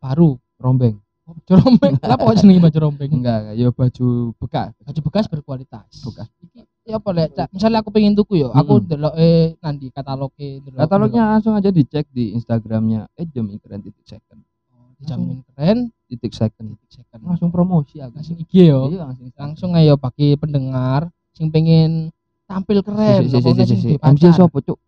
baru. 0.02 0.30
rombeng 0.58 0.96
Baju 1.28 1.52
rombeng. 1.60 1.94
Kenapa 2.00 2.24
kok 2.24 2.36
jenenge 2.40 2.60
baju 2.64 2.78
rombeng? 2.88 3.10
enggak 3.12 3.36
enggak, 3.44 3.54
ya 3.60 3.68
baju 3.68 4.06
bekas 4.40 4.72
Baju 4.80 5.00
bekas 5.04 5.24
berkualitas. 5.28 5.86
Bekas. 6.02 6.28
Iki 6.40 6.60
ya 6.88 6.96
apa 6.96 7.10
lek 7.12 7.28
Cak? 7.30 7.48
misalnya 7.52 7.78
aku 7.78 7.90
pengen 7.90 8.14
tuku 8.14 8.34
yo, 8.38 8.48
aku 8.50 8.72
Mm-mm. 8.74 8.86
ndelok 8.88 9.14
eh 9.14 9.52
nanti 9.58 9.86
kataloge 9.88 10.48
ndelok. 10.58 10.78
katalognya 10.78 11.22
langsung 11.28 11.52
aja 11.52 11.68
dicek 11.68 12.08
di 12.08 12.32
instagramnya 12.32 13.12
eh 13.12 13.28
jam 13.28 13.44
keren 13.54 13.80
titik 13.80 14.06
second 14.06 14.40
ndelok. 14.40 14.96
dijamin 14.98 15.38
keren, 15.46 15.78
titik 16.06 16.32
second 16.32 16.74
second. 16.88 17.20
langsung 17.22 17.48
promosi 17.48 18.00
aku 18.00 18.16
langsung 18.16 18.36
IG 18.36 18.52
yo. 18.66 18.88
iya 18.88 19.04
langsung 19.04 19.28
Langsung 19.30 19.70
ayo 19.74 19.94
bagi 19.94 20.34
pendengar 20.34 21.06
sing 21.30 21.48
pengen 21.48 22.08
tampil 22.44 22.80
keren. 22.80 23.22
si 23.22 23.36
si 23.36 23.44
si 23.44 23.62
si 23.62 23.76
si 23.78 23.94
MC 23.94 24.32
sopo 24.32 24.58
cuk? 24.58 24.78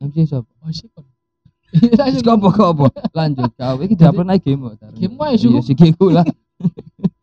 MC 0.00 0.16
sopo 0.24 0.48
Oh, 0.58 0.72
sih 0.74 0.88
kon. 0.88 1.04
Wis 1.74 2.22
apa 2.22 2.48
kok 2.48 2.68
apa 2.72 2.86
lanjut 3.12 3.50
kau 3.52 3.76
iki 3.78 3.92
diupload 3.92 4.24
naik 4.24 4.42
game 4.42 4.72
Game 4.94 5.14
wae, 5.16 5.34
Su. 5.34 5.50
iya 5.50 5.60
si 5.60 5.74
game 5.74 5.92
ku 5.92 6.08
lah 6.08 6.22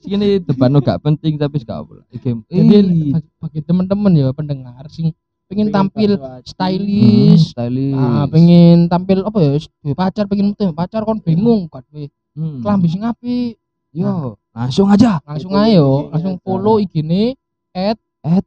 Sini 0.00 0.40
depan 0.40 0.72
gak 0.78 1.00
penting 1.00 1.36
tapi 1.36 1.60
gak 1.60 1.82
apa 1.82 2.04
game 2.12 2.40
Jadi 2.44 3.12
bagi- 3.38 3.62
temen-temen 3.62 4.12
ya 4.12 4.28
pendengar 4.30 4.84
sing 4.88 5.12
pengen 5.46 5.68
Pengen 5.68 5.68
tampil 5.70 6.10
stylish, 6.44 7.40
Hmm, 7.46 7.52
stylish. 7.56 7.96
Ah, 7.96 8.24
pengen 8.26 8.84
tampil 8.86 9.18
apa 9.22 9.38
ya, 9.38 9.50
duwe 9.56 9.94
pacar 9.94 10.24
pengen 10.24 10.52
metu 10.52 10.68
pacar 10.70 11.02
kon 11.02 11.16
bingung 11.18 11.66
kan 11.66 11.80
duwe 11.88 12.12
Hmm. 12.32 12.60
kelambi 12.60 12.86
sing 12.86 13.02
apik. 13.02 13.56
yo 13.90 14.36
langsung 14.52 14.86
aja. 14.86 15.16
Langsung 15.22 15.56
ayo, 15.56 15.88
IG-nya 16.04 16.12
langsung 16.12 16.34
aja. 16.34 16.42
follow 16.42 16.76
IG-ne 16.76 17.24
at 17.70 17.96
At. 18.20 18.44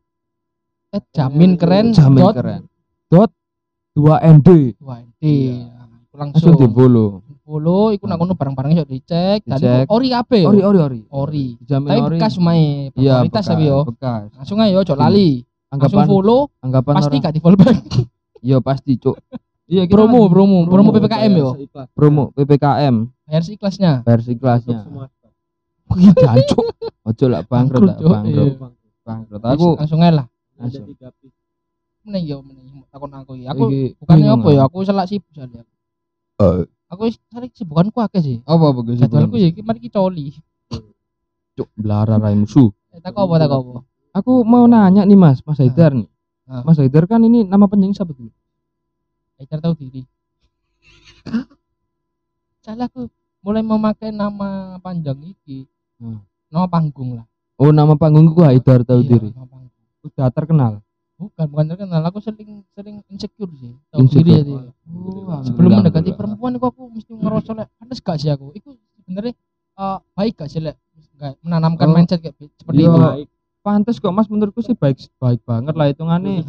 at 0.91 1.03
jamin 1.11 1.55
keren 1.55 1.89
jamin 1.89 2.21
dot 2.21 2.35
keren. 2.35 2.61
Dot 3.07 3.31
2 3.93 4.15
ND 4.21 4.77
WND. 4.77 5.19
Iya. 5.19 5.55
Nah, 5.73 5.99
iku 5.99 6.15
langsung. 6.15 6.47
Langsung 6.47 6.61
di 6.61 6.67
follow 6.69 7.07
follow 7.51 7.91
iku 7.91 8.07
nang 8.07 8.15
kono 8.15 8.31
barang-barang 8.31 8.71
iso 8.71 8.87
dicek 8.87 9.43
dan 9.43 9.59
Dicek. 9.59 9.83
iku 9.83 9.91
ori 9.91 10.07
kabeh. 10.09 10.43
ori 10.47 10.59
ori 10.61 10.79
ori 10.79 11.01
Ori. 11.11 11.45
jamin 11.59 11.87
Tapi 11.89 11.99
ori 12.01 12.15
bekas 12.15 12.33
mae, 12.39 12.67
iya 12.95 13.15
bekas 13.21 13.45
tapi 13.45 13.67
yo. 13.67 13.83
bekas 13.83 14.31
Langsung 14.33 14.57
ayo 14.57 14.79
ojo 14.79 14.93
lali. 14.95 15.43
Langsung 15.67 15.99
anggapan 15.99 16.05
follow 16.05 16.41
anggapan 16.59 16.93
pasti 16.95 17.15
gak 17.19 17.33
di 17.33 17.39
follow 17.39 17.59
back. 17.59 17.75
iya 18.47 18.57
pasti 18.57 18.95
cuk 18.95 19.19
iya 19.67 19.83
kita 19.83 19.93
promo, 19.93 20.27
promo, 20.27 20.63
promo 20.63 20.87
Promo, 20.87 20.89
PPKM 20.95 21.31
yo. 21.33 21.49
promo 21.91 22.23
PPKM 22.31 22.95
Bayar 23.27 23.43
si 23.43 23.55
kelasnya. 23.55 24.03
versi 24.03 24.35
kelasnya. 24.35 24.87
Wih, 25.91 26.07
jancuk. 26.13 26.65
Ojo 27.07 27.25
lah 27.27 27.43
bangkrut 27.43 27.83
lah, 27.83 27.97
Bangkrut, 27.99 28.55
bangkrut. 29.03 29.39
Iya. 29.39 29.51
Aku 29.55 29.67
langsung 29.75 29.99
aja 29.99 30.23
lah. 30.23 30.25
Langsung. 30.55 30.87
Meneh 32.03 32.21
yo 32.23 32.39
meneh 32.41 32.63
takon 32.91 33.11
aku 33.11 33.31
iki. 33.35 33.47
Aku 33.47 33.63
bukannya 33.99 34.27
apa 34.29 34.49
ya, 34.49 34.57
lah. 34.59 34.63
aku 34.67 34.77
selak 34.83 35.07
sibuk 35.07 35.31
soalnya. 35.31 35.63
Eh, 36.41 36.65
Aku 36.89 37.07
wis 37.07 37.15
cari 37.27 37.47
sibukanku 37.49 37.97
akeh 37.97 38.19
sih. 38.19 38.37
apa 38.43 38.65
guys? 38.75 38.99
Jadwalku 38.99 39.37
ya 39.37 39.47
iki 39.47 39.61
mari 39.61 39.79
iki 39.79 39.87
coli. 39.87 40.35
Cuk, 41.53 41.67
belara 41.73 42.17
rai 42.17 42.33
musuh. 42.33 42.67
Eh, 42.91 42.99
Tak 42.99 43.13
apa 43.13 43.35
tak 43.37 43.47
apa. 43.47 43.79
Aku 44.11 44.43
mau 44.43 44.65
nanya 44.65 45.05
nih 45.05 45.15
Mas, 45.15 45.39
Mas 45.41 45.55
Haidar 45.55 45.95
nih. 45.95 46.09
Mas 46.65 46.75
Haidar 46.75 47.07
kan 47.07 47.21
ini 47.21 47.47
nama 47.47 47.63
panjangnya 47.63 47.95
siapa 47.95 48.11
dulu? 48.11 48.27
Haidar 49.39 49.59
tahu 49.61 49.73
diri. 49.73 50.03
Salah 52.61 52.85
aku 52.85 53.07
mulai 53.39 53.63
memakai 53.63 54.11
nama 54.11 54.75
panjang 54.77 55.17
iki. 55.23 55.65
Hmm. 55.95 56.19
Nama 56.51 56.67
panggung 56.67 57.15
lah. 57.15 57.25
Oh, 57.55 57.71
nama 57.71 57.95
panggungku 57.95 58.41
Haidar 58.41 58.83
tahu 58.83 58.99
Iya, 59.01 59.09
diri. 59.15 59.29
panggung. 59.31 59.71
Udah 60.01 60.27
terkenal. 60.29 60.73
Bukan, 61.21 61.45
bukan 61.47 61.65
terkenal. 61.67 62.01
Aku 62.03 62.17
sering 62.17 62.65
sering 62.73 63.05
insecure 63.05 63.53
sih. 63.53 63.77
Tahu 63.87 63.99
Insecure. 64.01 64.25
diri 64.25 64.41
jadi. 64.41 64.53
Oh, 64.89 65.41
Sebelum 65.43 65.71
mendekati 65.77 66.11
perempuan 66.11 66.51
itu 66.51 66.65
aku 66.65 66.89
mesti 66.89 67.11
ngerasa 67.11 67.51
lek 67.53 67.67
pantes 67.75 67.99
gak 67.99 68.17
sih 68.17 68.27
aku. 68.27 68.49
Itu 68.51 68.73
sebenarnya 68.97 69.33
eh, 69.77 69.97
baik 70.11 70.33
gak 70.35 70.49
sih 70.49 70.59
lek 70.59 70.75
menanamkan 71.39 71.85
Oh. 71.85 71.93
mindset 71.93 72.19
kayak 72.19 72.33
seperti 72.55 72.81
Iya. 72.81 72.89
itu. 72.89 72.99
Baik. 72.99 73.27
Pantes 73.61 73.95
kok 73.95 74.09
Mas 74.09 74.25
menurutku 74.25 74.59
sih 74.59 74.73
baik 74.73 74.97
baik 75.15 75.41
banget 75.43 75.77
lah 75.77 75.85
hitungannya. 75.87 76.41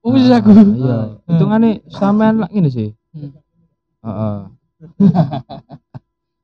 Oh, 0.00 0.12
bisa 0.12 0.36
aku. 0.36 0.52
Ah, 0.52 0.64
Iya, 0.66 0.96
hitungannya 1.26 1.70
sampean 1.88 2.36
lah 2.38 2.48
gini 2.48 2.68
sih. 2.68 2.88
Hmm. 3.10 3.32
Heeh. 4.02 4.36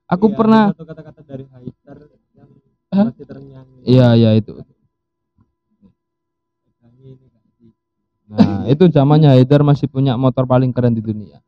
Aku 0.09 0.27
Iya, 0.27 0.37
pernah 0.37 0.63
kata-kata 0.71 1.21
dari 1.21 1.45
Haidar 1.47 1.99
yang 2.33 2.49
masih 3.05 3.27
terngiang. 3.27 3.67
Iya, 3.83 4.09
iya 4.15 4.31
itu. 4.35 4.55
Kami 6.79 7.05
ini 7.11 7.27
kan 7.27 7.43
di 7.59 7.69
Nah, 8.37 8.69
itu 8.69 8.85
zamannya 8.93 9.33
Haidar 9.33 9.65
masih 9.65 9.89
punya 9.89 10.15
motor 10.21 10.45
paling 10.45 10.71
keren 10.71 10.93
di 10.93 11.01
dunia. 11.01 11.41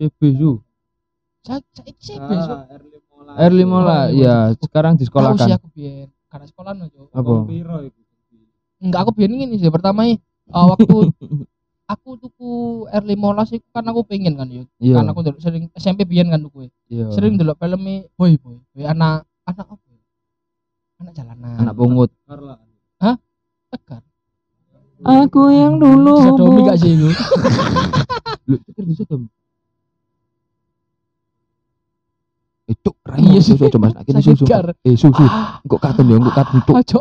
CB 0.00 0.20
Zu. 0.36 0.52
Saya 1.40 1.60
saya 1.72 1.92
sih 1.96 2.16
besok. 2.20 2.58
Ah, 2.60 3.40
early 3.40 3.64
mola. 3.64 3.84
R5 3.84 3.88
lah, 3.88 4.02
ya 4.12 4.34
sekarang 4.60 5.00
di 5.00 5.04
sekolah 5.08 5.36
sih 5.36 5.48
kan. 5.48 5.56
aku 5.56 5.68
biyen. 5.72 6.08
Karena 6.28 6.46
sekolah 6.46 6.72
no, 6.76 6.84
Cuk. 6.92 7.08
Apa? 7.12 7.32
Tong 7.32 7.48
piro 7.48 7.76
itu? 7.84 8.00
Enggak 8.80 9.00
aku 9.08 9.12
biyen 9.16 9.32
ini 9.36 9.56
sih 9.60 9.72
pertama 9.72 10.08
eh, 10.08 10.16
waktu 10.48 10.96
aku 11.92 12.08
tuku 12.16 12.50
R15 12.92 13.60
itu 13.60 13.68
kan 13.72 13.84
aku 13.88 14.00
pengen 14.04 14.36
kan 14.36 14.48
ya. 14.48 14.64
Iya. 14.80 14.94
Kan 15.00 15.06
aku 15.08 15.20
dulu 15.24 15.38
sering 15.40 15.72
SMP 15.76 16.04
biyen 16.04 16.28
kan 16.28 16.44
tuku. 16.44 16.68
Iya. 16.92 17.08
Sering 17.12 17.40
delok 17.40 17.56
filmnya 17.56 18.04
Boy 18.20 18.36
Boy. 18.36 18.60
Boy 18.76 18.84
anak 18.84 19.24
anak 19.48 19.64
apa? 19.64 19.84
ya? 19.88 20.00
Anak 21.00 21.12
jalanan. 21.16 21.56
anak 21.56 21.74
pungut. 21.76 22.10
Carla. 22.28 22.56
tegar. 23.70 24.02
Aku 25.00 25.48
yang 25.48 25.76
dulu. 25.76 26.12
Bisa 26.14 26.30
domi 26.34 26.60
gak 26.62 26.76
sih 26.76 26.92
itu? 26.92 27.08
Lu 28.46 28.56
pikir 28.62 28.84
bisa 28.84 29.02
dom. 29.04 29.26
Itu 32.66 32.94
rai 33.02 33.18
Iya 33.20 33.40
susu 33.40 33.58
sih. 33.58 33.70
coba 33.70 33.88
mas. 33.88 33.94
Akhirnya 33.96 34.22
susu. 34.22 34.44
Eh 34.82 34.94
susu. 34.94 35.24
Ah, 35.24 35.58
Kok 35.62 35.80
katen 35.80 36.04
ya, 36.04 36.16
kok 36.16 36.34
katen 36.34 36.58
cuk. 36.62 36.74
ojo. 36.76 36.98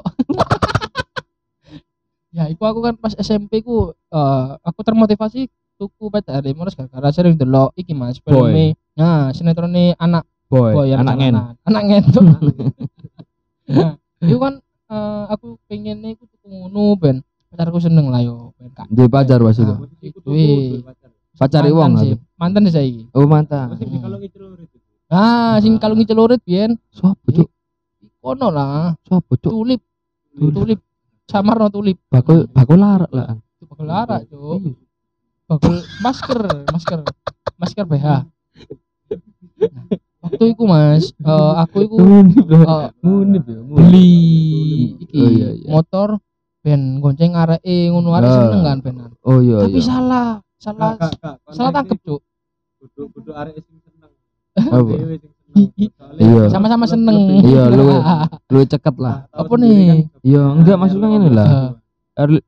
ya, 2.29 2.43
iku 2.47 2.63
aku 2.63 2.79
kan 2.79 2.95
pas 2.95 3.13
SMP 3.15 3.59
ku 3.59 3.91
eh, 3.91 4.47
aku 4.59 4.79
termotivasi 4.81 5.45
tuku 5.75 6.05
PTR 6.07 6.43
Moros 6.53 6.73
gara-gara 6.73 7.09
sering 7.09 7.35
delok 7.35 7.71
iki 7.73 7.91
Mas 7.91 8.17
Boy. 8.17 8.31
filmnya. 8.31 8.65
Nah, 8.95 9.19
sinetronnya 9.31 9.95
anak 9.95 10.23
Boy, 10.45 10.73
boy 10.73 10.89
anak 10.89 11.15
ngen. 11.15 11.33
Anak 11.63 11.83
ngen 11.85 12.03
tuh. 12.09 12.23
nah, 13.69 13.93
itu 14.19 14.37
kan 14.37 14.53
eh, 14.87 15.23
aku 15.29 15.61
pengen 15.65 16.01
iku 16.07 16.25
tuku 16.25 16.47
ngono 16.49 16.95
ben 16.95 17.21
pacarku 17.49 17.79
seneng 17.81 18.13
lah 18.13 18.21
yo. 18.21 18.53
Duwe 18.89 19.09
pacar 19.09 19.41
was 19.41 19.57
itu. 19.57 19.73
Ah. 19.73 19.79
Tuh 20.21 20.85
pacar. 20.85 21.09
Pacari 21.39 21.71
Mantan 21.71 21.79
wong 21.79 21.91
sih. 21.97 22.11
aku. 22.13 22.23
Mantan 22.37 22.61
sih 22.67 22.73
saiki. 22.73 23.01
Oh 23.15 23.25
ngecelur 23.25 24.59
itu. 24.59 24.77
Ah, 25.09 25.57
sing 25.57 25.81
kalung 25.81 26.05
celurit 26.05 26.37
biyen 26.45 26.77
Sopo 26.93 27.33
cuk? 27.33 27.49
kono 28.21 28.53
lah. 28.53 28.93
Sopo 29.01 29.33
cuk? 29.33 29.49
Tulip. 29.49 29.81
Tulip. 30.37 30.53
Tulip. 30.53 30.79
Samarno 31.25 31.73
tulip. 31.73 31.97
Bakul 32.13 32.45
bakul 32.49 32.77
larak 32.77 33.09
lah. 33.09 33.33
Itu 33.57 33.65
bakal 33.65 33.85
lara, 33.85 34.17
Cuk. 34.23 34.61
Iya. 34.61 34.71
Bakal 35.49 35.73
masker, 35.99 36.39
masker. 36.69 36.99
Masker 37.57 37.85
BH. 37.89 38.07
Nah, 39.59 39.83
waktu 40.23 40.43
itu 40.55 40.63
Mas, 40.63 41.11
eh, 41.11 41.53
aku 41.59 41.77
itu 41.83 41.95
eh, 41.99 42.05
Munib 42.05 42.45
ya. 42.47 42.87
munib. 43.03 43.43
beli 43.67 44.11
iki 45.03 45.19
Oh, 45.19 45.27
iya, 45.27 45.47
iya. 45.59 45.67
motor 45.67 46.21
ben 46.59 46.99
gonceng 46.99 47.33
areke 47.33 47.87
ngono 47.87 48.11
arek 48.13 48.29
seneng 48.29 48.61
kan 48.61 48.77
benan. 48.79 49.09
Oh 49.23 49.39
iya 49.39 49.63
Tapi 49.63 49.79
iya. 49.79 49.85
salah, 49.85 50.27
salah 50.59 50.91
Kak, 50.95 51.11
kak, 51.15 51.35
kak, 51.39 51.53
salah 51.55 51.71
tangkep, 51.71 51.97
Cuk. 52.03 52.21
Kudu 52.79 53.01
kudu 53.15 53.31
arek 53.31 53.59
sing 53.59 53.79
seneng. 53.79 54.11
Apa? 54.59 54.91
Iya. 56.19 56.43
Sama-sama 56.47 56.85
seneng. 56.85 57.41
Iya, 57.41 57.71
lu- 57.71 58.03
Lu 58.49 58.59
ceket 58.63 58.95
lah. 58.99 59.25
Nah, 59.25 59.39
Apa 59.39 59.53
nih? 59.55 59.71
kan, 59.71 59.97
Iya, 60.21 60.43
enggak, 60.51 60.75
nah, 60.75 60.79
maksudnya 60.79 61.07
yang 61.07 61.15
ini 61.17 61.29
lah. 61.31 61.47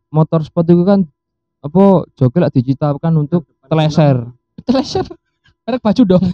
motor 0.10 0.44
sport 0.44 0.68
itu 0.68 0.84
kan 0.84 1.08
apa 1.62 1.84
joki 2.18 2.38
lah 2.38 2.52
diciptakan 2.52 3.14
untuk 3.18 3.48
teleser. 3.70 4.28
Treasure. 4.62 5.08
Arek 5.64 5.80
baju 5.80 6.02
dong. 6.04 6.26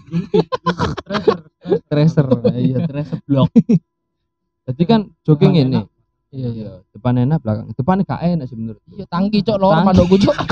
Treasure. 1.06 1.42
Tracer. 1.86 2.26
Iya, 2.56 2.78
tracer 2.88 3.20
blok. 3.24 3.52
Jadi 4.68 4.84
kan 4.84 5.12
jogging 5.22 5.54
ini. 5.58 5.80
Iya, 6.28 6.50
iya. 6.52 6.72
Depan 6.92 7.14
enak, 7.24 7.40
belakang. 7.40 7.72
Depan 7.72 8.04
gak 8.04 8.20
enak 8.20 8.46
sih 8.52 8.58
menurut. 8.60 8.82
Iya, 8.92 9.06
tangki 9.08 9.40
cok 9.42 9.58
loro 9.58 9.72
Tangki. 9.80 9.88
pandokku 9.94 10.16
cok. 10.28 10.36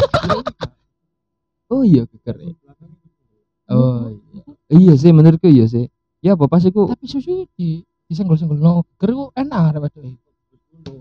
Oh 1.65 1.81
iya, 1.81 2.05
geger. 2.05 2.37
ya. 2.37 2.53
Oh 3.73 4.05
iya. 4.13 4.41
Iya 4.69 4.93
sih 5.01 5.09
menurutku 5.09 5.49
iya 5.49 5.65
sih. 5.65 5.89
Ya 6.21 6.37
apa 6.37 6.45
pas 6.45 6.61
iku 6.61 6.85
Tapi 6.85 7.09
susu 7.09 7.49
di 7.57 7.81
disenggol-senggol 8.05 8.61
no. 8.61 8.85
Geru 9.01 9.33
enak 9.33 9.73
arek 9.73 9.81
wedok. 9.89 10.05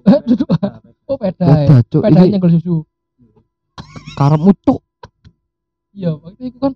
Eh, 0.08 0.20
duduk. 0.24 0.48
Oh 1.04 1.20
peda. 1.20 1.44
ya. 1.44 1.68
beda 1.68 1.76
cuk 1.84 2.00
Peda 2.00 2.24
nyenggol 2.24 2.52
susu. 2.56 2.80
karepmu 4.16 4.56
cuk. 4.64 4.80
Iya, 5.92 6.16
waktu 6.16 6.48
itu 6.48 6.56
kan 6.56 6.72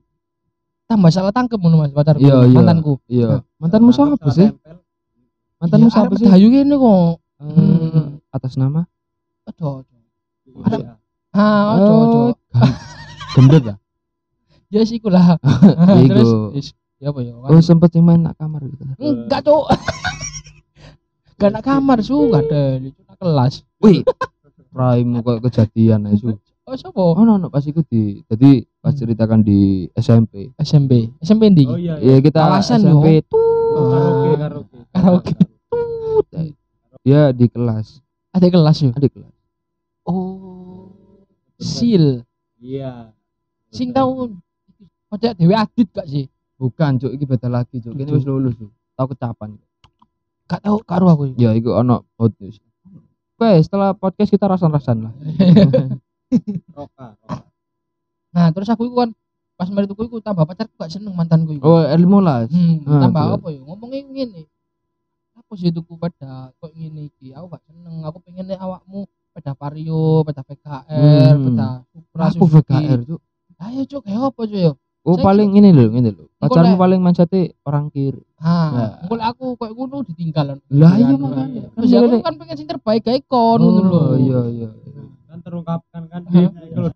tambah 0.84 1.08
salah 1.08 1.32
tangkep 1.32 1.56
ngono 1.56 1.80
Mas 1.80 1.92
pacarku. 1.96 2.20
Iya 2.20 2.44
iya. 2.44 2.56
Mantanku. 2.60 2.92
Iya. 3.08 3.28
Mantanmu 3.56 3.88
siapa 3.88 4.28
sih? 4.28 4.52
Mantanmu 5.64 5.88
Iya, 5.88 5.94
siapa 5.96 6.12
sih? 6.12 6.28
Dayu 6.28 6.52
gini 6.52 6.76
kok. 6.76 7.24
Hmm, 7.38 8.18
atas 8.28 8.58
nama? 8.58 8.82
Aduh, 9.46 9.86
aduh. 9.86 9.98
Iya. 10.74 10.98
Ah, 11.30 11.78
aduh, 11.78 11.96
aduh. 12.02 12.24
Oh, 12.34 12.72
Gendut 13.32 13.62
lah. 13.70 13.76
Ya 14.68 14.82
sih. 14.88 14.98
Iku. 14.98 15.08
Terus 15.08 16.30
is- 16.52 16.74
ya 16.98 17.14
apa 17.14 17.22
ya? 17.22 17.32
Oh 17.32 17.62
sempet 17.62 17.94
yang 17.94 18.04
main 18.04 18.20
nak 18.20 18.34
kamar 18.34 18.58
gitu. 18.60 18.82
Enggak, 18.98 19.46
Cuk. 19.46 19.70
Gak 21.38 21.54
nak 21.54 21.62
kamar 21.62 22.02
su, 22.02 22.18
gak 22.26 22.50
ada 22.50 22.82
lucu 22.82 22.98
nak 23.06 23.14
kelas. 23.16 23.62
Wih, 23.78 24.02
raimu 24.74 25.22
kok 25.22 25.38
kejadian 25.46 26.10
aja. 26.10 26.34
Oh, 26.66 26.74
siapa? 26.74 26.98
Oh, 26.98 27.22
no, 27.22 27.38
no, 27.38 27.46
pas 27.46 27.62
iku 27.62 27.86
di, 27.86 28.26
jadi 28.26 28.66
pas 28.76 28.90
Hmm. 28.90 28.98
ceritakan 28.98 29.40
di 29.40 29.86
SMP. 29.94 30.50
SMP. 30.58 31.06
SMP 31.22 31.46
ndi? 31.48 31.64
Oh 31.64 31.78
iya. 31.78 31.94
Iya 31.96 32.18
kita 32.18 32.42
Kawasan, 32.42 32.82
SMP 32.82 33.22
tuh 33.24 33.38
Karaoke, 33.70 34.30
karaoke. 34.34 34.78
Karaoke. 34.90 35.32
Dia 37.08 37.32
di 37.32 37.48
kelas, 37.48 38.04
Ada 38.30 38.52
kelas 38.52 38.76
yo. 38.78 38.92
di 38.92 39.08
kelas. 39.08 39.32
Oh. 40.04 40.92
Sil. 41.56 42.20
Iya. 42.60 43.16
Sing 43.68 43.90
tau 43.90 44.28
Kocak 45.08 45.34
Dewi 45.34 45.56
Adit 45.56 45.88
gak 45.88 46.04
sih? 46.04 46.28
Bukan, 46.54 47.00
cuk, 47.00 47.16
iki 47.16 47.24
beda 47.24 47.48
lagi, 47.48 47.80
cuk. 47.80 47.96
Ini 47.96 48.12
wis 48.12 48.28
lulus, 48.28 48.52
cuk. 48.54 48.68
Tahu 48.92 49.06
kecapan. 49.16 49.56
Gak 50.44 50.60
tau 50.60 50.76
karo 50.82 51.08
aku. 51.08 51.32
Ya, 51.34 51.56
iku 51.56 51.72
ono 51.72 52.04
hot 52.14 52.36
news. 52.36 52.60
Oke, 53.34 53.56
setelah 53.62 53.96
podcast 53.96 54.28
kita 54.28 54.44
rasan-rasan 54.44 55.08
lah. 55.08 55.12
Roka, 56.76 57.16
roka. 57.16 57.48
Nah, 58.28 58.52
terus 58.52 58.68
aku 58.68 58.84
iku 58.84 59.00
kan 59.00 59.10
pas 59.56 59.72
mari 59.72 59.88
tuku 59.88 60.04
iku 60.04 60.20
tambah 60.20 60.44
pacarku 60.44 60.76
gak 60.76 60.92
seneng 60.92 61.16
mantanku 61.16 61.56
iku. 61.56 61.64
Oh, 61.64 61.80
R15. 61.80 62.52
Hmm, 62.52 62.76
Ah, 62.84 63.00
tambah 63.02 63.22
apa 63.34 63.48
ya? 63.48 63.60
Ngomongnya 63.64 64.04
ngene. 64.04 64.42
Apa 65.48 65.56
sih 65.56 65.72
tuku 65.72 65.96
pada 65.96 66.52
kok 66.60 66.76
ngene 66.76 67.08
iki? 67.08 67.32
Aku 67.32 67.48
gak 67.48 67.64
seneng. 67.64 68.04
Aku 68.04 68.20
pengen 68.20 68.52
awakmu 68.52 69.08
pada 69.32 69.56
Vario, 69.56 70.20
pada 70.20 70.44
VKR, 70.44 71.32
Hmm. 71.32 71.44
pada 71.48 71.66
Supra, 71.88 72.24
Aku. 72.28 72.44
VKR, 72.44 72.98
cuk. 73.08 73.20
Ayo 73.56 73.82
cok, 73.88 74.02
kayak 74.04 74.28
apa 74.28 74.40
cok 74.44 74.60
ya? 74.60 74.72
Oh, 75.08 75.16
Saya 75.16 75.24
paling 75.24 75.48
ini 75.56 75.72
loh, 75.72 75.88
ini 75.88 76.12
loh. 76.12 76.28
Pacarmu 76.36 76.76
paling 76.76 77.00
mindsetnya 77.00 77.56
orang 77.64 77.88
kiri. 77.88 78.20
Ha, 78.44 78.56
Ya. 79.00 79.08
lek 79.08 79.24
aku 79.24 79.56
kayak 79.56 79.72
ngono 79.72 79.96
ditinggal. 80.04 80.46
Lah 80.68 80.92
iya 81.00 81.06
Iya, 81.08 81.16
makanya. 81.16 81.62
Terus 81.72 81.88
ya 81.88 81.98
aku 82.04 82.16
kan 82.20 82.34
pengen 82.36 82.56
sing 82.60 82.68
terbaik 82.68 83.02
kayak 83.08 83.24
kon 83.24 83.56
ngono 83.56 83.80
lho. 83.88 84.00
Oh, 84.04 84.16
iya, 84.20 84.40
iya. 84.52 84.68
Kan 85.32 85.40
terungkapkan 85.40 86.02
kan. 86.12 86.28
Iya. 86.28 86.52
Iki 86.52 86.76
lho. 86.76 86.90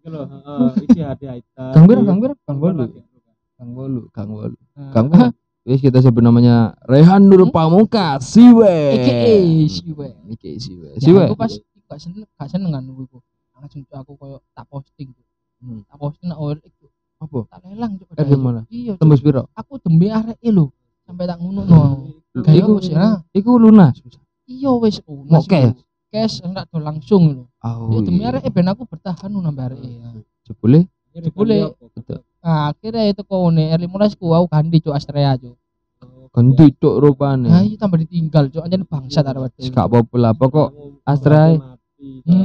Iki 0.00 0.08
lho, 0.08 0.22
heeh, 0.24 0.68
isi 0.80 1.00
hati 1.04 1.24
Aita. 1.28 1.76
Kang 1.76 1.84
Bir, 1.84 2.00
Kang 2.08 2.18
Bir, 2.24 2.32
Kang 2.48 2.56
Bolu. 2.56 2.88
Lagi. 2.88 3.00
Kang 3.60 3.70
Bolu, 3.76 4.02
Kang 4.16 4.28
Bolu. 4.32 4.56
Nah, 4.72 4.90
Kang 4.96 5.06
Bolu. 5.12 5.28
Wis 5.68 5.84
kita 5.84 6.00
sebut 6.00 6.24
namanya 6.24 6.72
Rehan 6.88 7.28
Nur 7.28 7.44
Hmm? 7.44 7.52
Pamungkas, 7.52 8.24
Siwe. 8.24 8.96
AKA 8.96 9.36
Siwe. 9.68 10.08
Iki 10.32 10.50
Siwe. 10.56 10.88
Ya, 10.96 11.00
Siwe. 11.04 11.24
aku 11.28 11.36
pas 11.36 11.52
gak 11.92 12.00
seneng 12.00 12.24
gak 12.24 12.48
seneng 12.48 12.72
kan 12.72 12.88
iku. 12.88 13.20
Langsung 13.52 13.84
aku 13.92 14.16
koyo 14.16 14.40
tak 14.56 14.64
posting. 14.72 15.12
Hmm. 15.60 15.84
Tak 15.84 16.00
posting 16.00 16.32
nak 16.32 16.40
OLX 16.40 16.72
tuh. 16.80 16.88
Apa? 17.20 17.38
Tak 17.52 17.60
lelang 17.68 18.00
cuk. 18.00 18.08
Eh, 18.16 18.24
di 18.24 18.36
mana? 18.40 18.60
Iya. 18.72 18.96
Tembus 18.96 19.20
piro? 19.20 19.44
aku 19.52 19.76
dembe 19.76 20.08
arek 20.08 20.40
lho 20.48 20.72
sampai 21.04 21.28
tak 21.28 21.36
ngono 21.36 21.60
no. 21.68 21.80
Iku 22.32 22.80
sih, 22.80 22.96
ha? 22.96 23.20
Iku 23.36 23.60
lunas. 23.60 24.00
Iya 24.48 24.72
wis 24.80 25.04
Mau 25.04 25.44
cash? 25.44 25.76
Cash 26.08 26.40
enggak 26.48 26.64
do 26.72 26.80
langsung 26.80 27.22
lho. 27.34 27.44
Oh. 27.60 27.92
Ya 27.92 28.00
demi 28.00 28.24
iya. 28.24 28.32
arek 28.32 28.48
ben 28.48 28.72
aku 28.72 28.88
bertahan 28.88 29.28
nang 29.28 29.44
nambah 29.44 29.68
arek. 29.68 29.84
ya. 29.84 30.16
Jebule 30.48 30.88
Betul. 31.18 32.22
Nah, 32.38 32.70
akhirnya 32.70 33.10
itu 33.10 33.26
kau 33.26 33.50
nih 33.50 33.74
R15 33.74 34.14
ku 34.14 34.30
aku 34.30 34.46
ganti 34.46 34.78
cuk 34.78 34.94
Astrea 34.94 35.34
cuk. 35.34 35.57
Ganti 36.28 36.66
cuk 36.72 36.94
rupane. 36.96 37.46
Nah, 37.46 37.60
iya 37.60 37.76
tambah 37.76 37.98
ditinggal 37.98 38.48
cuk 38.48 38.62
anjen 38.62 38.82
bangsat 38.82 39.24
arek 39.24 39.40
Wis 39.50 39.52
wedok. 39.58 39.72
gak 39.72 39.86
apa-apa 39.86 40.16
lah, 40.16 40.32
pokok 40.32 40.68
mati. 41.58 42.10
Nah, 42.24 42.36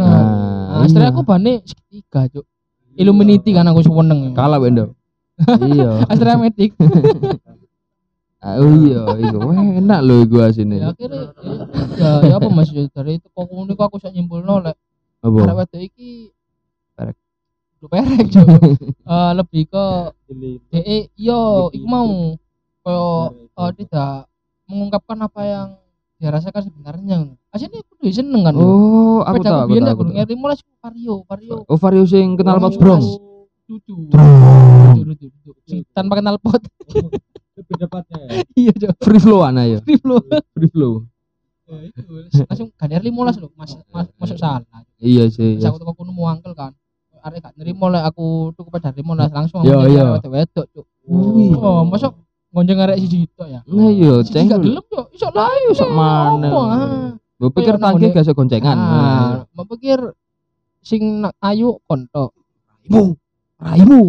Nah, 0.73 0.81
Astrea 0.81 1.03
iya. 1.03 1.11
aku 1.11 1.21
bane 1.21 1.61
segitiga 1.61 2.21
cuk. 2.27 2.45
Illuminati 2.93 3.49
kan 3.51 3.65
aku 3.65 3.81
seneng. 3.81 4.33
kalah 4.33 4.57
Wendo. 4.57 4.93
iya. 5.63 6.01
Astrea 6.11 6.35
Matic. 6.35 6.73
Ah, 8.43 8.59
Oh 8.59 8.75
iya, 8.75 9.07
Wah, 9.39 9.55
enak 9.55 10.03
lho 10.03 10.27
iku 10.27 10.43
asine. 10.43 10.75
ya 10.75 10.91
akhirnya 10.91 11.31
ya, 11.95 12.09
ya 12.27 12.35
apa 12.35 12.51
Mas 12.51 12.67
ya, 12.69 12.83
dari 12.91 13.15
itu 13.15 13.31
kok 13.31 13.47
ngono 13.47 13.71
iku 13.71 13.87
aku 13.87 14.03
sak 14.03 14.11
nyimpulno 14.11 14.59
lek 14.59 14.75
arek 15.23 15.31
Apa? 15.47 15.63
wedok 15.63 15.79
iki 15.79 16.35
Perek. 16.91 17.15
Duh, 17.79 17.87
perek 17.87 18.27
cuk. 18.27 18.47
Eh, 19.07 19.31
lebih 19.31 19.63
ke. 19.71 19.87
DE 20.67 20.97
yo 21.15 21.71
iku 21.71 21.87
mau 21.87 22.35
koyo 22.83 23.31
eh, 23.55 23.71
tidak 23.79 24.27
mengungkapkan 24.67 25.17
apa 25.23 25.41
yang 25.47 25.67
dia 26.19 26.29
rasakan 26.31 26.61
sebenarnya. 26.63 27.15
Aslinya 27.51 27.83
aku 27.83 27.91
tuh 27.99 28.11
seneng 28.15 28.41
kan. 28.47 28.53
Oh, 28.55 29.23
aku 29.27 29.43
tahu, 29.43 29.55
aku 29.67 29.75
tahu. 29.75 29.91
aku 29.91 30.03
tahu. 30.07 30.23
R15 30.23 30.59
ku 30.63 30.71
Vario, 30.79 31.15
Vario. 31.27 31.55
Oh, 31.67 31.75
Vario 31.79 32.03
sing 32.07 32.39
kenal 32.39 32.63
pot 32.63 32.75
Oh, 32.75 32.79
brong. 32.79 33.03
Sing 35.67 35.83
tanpa 35.91 36.19
kenal 36.19 36.39
pot. 36.39 36.63
Itu 36.63 37.61
pendapatnya 37.67 38.17
ya. 38.23 38.29
Iya. 38.59 38.71
Free 39.03 39.19
flow 39.19 39.43
ana 39.43 39.67
ya. 39.67 39.79
Free 39.83 39.99
flow. 39.99 40.19
Free 40.55 40.71
flow. 40.71 40.93
Ya, 41.67 41.75
itu. 41.91 42.01
Langsung 42.47 42.67
kan 42.75 42.87
R15 42.91 43.39
lho, 43.39 43.49
Mas, 43.55 43.71
mas 43.91 44.07
masuk 44.19 44.37
salah. 44.39 44.63
Iya 44.99 45.27
sih. 45.31 45.59
Terus 45.59 45.67
aku 45.71 45.79
teko 45.83 45.91
kono 45.95 46.11
mau 46.15 46.31
angkel 46.31 46.55
kan. 46.55 46.71
Arek 47.23 47.39
gak 47.39 47.55
nerimo 47.55 47.87
lek 47.87 48.03
aku 48.03 48.51
tuku 48.51 48.67
pada 48.67 48.91
R15 48.91 49.31
langsung 49.31 49.63
Iya, 49.63 49.87
iya. 49.87 50.03
wedok, 50.19 50.65
Cuk. 50.71 50.85
Wih. 51.07 51.55
Oh, 51.55 51.87
masuk 51.87 52.22
ngonjeng 52.53 52.79
arek 52.85 52.97
siji 53.01 53.25
tok 53.33 53.49
ya. 53.49 53.59
Nah 53.65 53.89
iya, 53.89 54.21
Siji 54.21 54.45
gak 54.45 54.61
ceng. 54.61 54.61
gelem 54.61 54.85
yo, 54.85 55.01
iso 55.09 55.27
lah 55.33 55.49
yo. 55.49 55.69
Sok 55.73 55.91
mana. 55.91 56.49
Gue 57.41 57.49
pikir 57.49 57.75
tangki 57.81 58.13
gak 58.13 58.23
iso 58.23 58.37
goncengan. 58.37 58.77
Ah, 58.77 59.31
mau 59.57 59.65
pikir 59.65 59.97
sing 60.85 61.25
nak 61.25 61.33
ayu 61.41 61.81
konto. 61.89 62.31
Raimu, 62.85 63.17
raimu. 63.57 64.01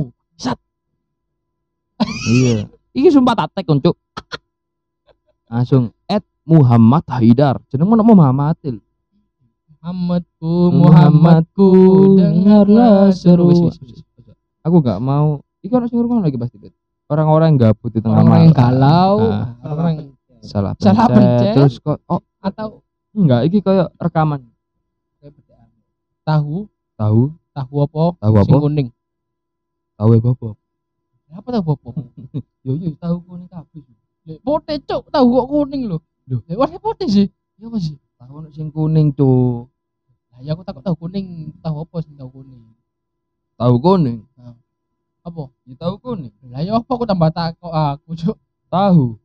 Iya. 2.05 2.69
Iki 2.93 3.09
sumpah 3.11 3.35
tag 3.35 3.65
Cuk. 3.65 3.97
Langsung 5.49 5.95
at 6.11 6.23
Muhammad 6.45 7.05
Haidar. 7.09 7.63
Jeneng 7.73 7.89
mana 7.89 8.05
Muhammadil. 8.05 8.83
Muhammadku, 9.85 10.73
Muhammadku, 10.73 11.69
dengarlah 12.17 13.13
seru. 13.13 13.69
Aku 14.65 14.81
gak 14.81 14.97
mau. 15.01 15.45
Iku 15.61 15.77
sing 15.89 15.97
ngrungokno 15.97 16.25
lagi 16.25 16.41
pasti. 16.41 16.57
Bet. 16.57 16.73
Orang-orang 17.05 17.55
yang 17.55 17.61
gabut 17.69 17.91
di 17.93 18.01
tengah 18.01 18.17
Orang-orang 18.19 18.41
yang 18.43 18.53
malam. 18.53 18.63
galau, 18.65 19.15
Ah. 19.23 19.47
orang-orang 19.61 19.95
Salah 20.41 20.73
Salah 20.77 21.09
pencet. 21.09 21.17
pencet. 21.17 21.55
Terus 21.57 21.75
kok 21.79 21.99
oh 22.05 22.21
atau 22.39 22.69
enggak 23.13 23.41
iki 23.49 23.59
kayak 23.61 23.89
rekaman. 23.97 24.41
tahu, 26.25 26.69
Tahu? 26.97 27.23
tahu 27.53 27.75
apa? 27.81 28.05
Tahu 28.19 28.33
Sing 28.35 28.45
apa? 28.47 28.57
kuning. 28.61 28.89
Tahu 29.95 30.09
apa 30.15 30.29
apa? 30.31 30.49
Apa 31.35 31.49
tahu 31.51 31.65
apa? 31.75 31.89
Yo 32.61 32.73
yo 32.75 32.91
tahu 32.97 33.17
kuning 33.23 33.49
kabeh. 33.49 33.81
Lek 34.25 34.41
pote 34.41 34.73
cuk, 34.81 35.03
tahu 35.11 35.27
kok 35.31 35.47
kuning 35.51 35.83
lho. 35.85 35.99
Loh. 36.25 36.41
Lek 36.45 36.57
warna 36.57 36.79
pote 36.79 37.05
sih. 37.07 37.29
Ya 37.57 37.69
apa 37.69 37.77
sih? 37.77 37.97
Tahu 38.17 38.33
ono 38.35 38.49
sing 38.51 38.69
kuning, 38.69 39.13
Cuk. 39.13 39.69
Lah 40.33 40.41
ya 40.41 40.53
aku 40.53 40.65
takut 40.65 40.81
tahu 40.81 40.97
kuning, 40.99 41.53
tahu 41.61 41.85
apa 41.85 41.97
sing 42.01 42.17
tahu 42.17 42.31
kuning. 42.35 42.63
Tahu 43.55 43.75
kuning. 43.79 44.19
Apa? 45.25 45.49
Ya 45.65 45.75
tahu 45.81 45.95
kuning. 46.05 46.37
Lah 46.53 46.61
ya 46.61 46.77
apa 46.77 46.91
aku 46.93 47.09
tambah 47.09 47.33
takut 47.33 47.73
aku 47.73 48.13
cuk. 48.13 48.37
Tahu. 48.69 49.17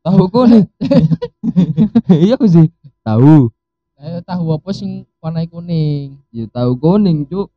Tahu 0.00 0.24
kuning. 0.32 0.64
Iya 2.24 2.40
aku 2.40 2.48
sih. 2.48 2.72
Tahu. 3.04 3.52
Ya 4.00 4.24
tahu 4.24 4.56
apa 4.56 4.72
sing 4.72 5.04
warna 5.20 5.44
kuning. 5.44 6.16
Ya 6.32 6.48
tahu 6.48 6.72
kuning, 6.80 7.28
Cuk. 7.28 7.52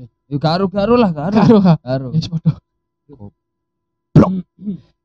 Ya 0.00 0.36
garu-garu 0.40 0.96
lah, 0.96 1.12
garu. 1.12 1.60
Ha. 1.60 1.76
Garu. 1.84 2.08
Ya 2.16 2.24
podo. 2.32 2.52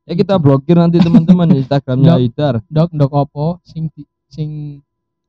Ya 0.08 0.14
kita 0.16 0.40
blokir 0.40 0.80
nanti 0.80 1.04
teman-teman 1.04 1.52
Instagramnya. 1.52 2.16
Haidar. 2.16 2.64
Dok, 2.72 2.96
dok 2.96 3.12
apa 3.12 3.46
sing 3.68 3.92
sing 4.32 4.80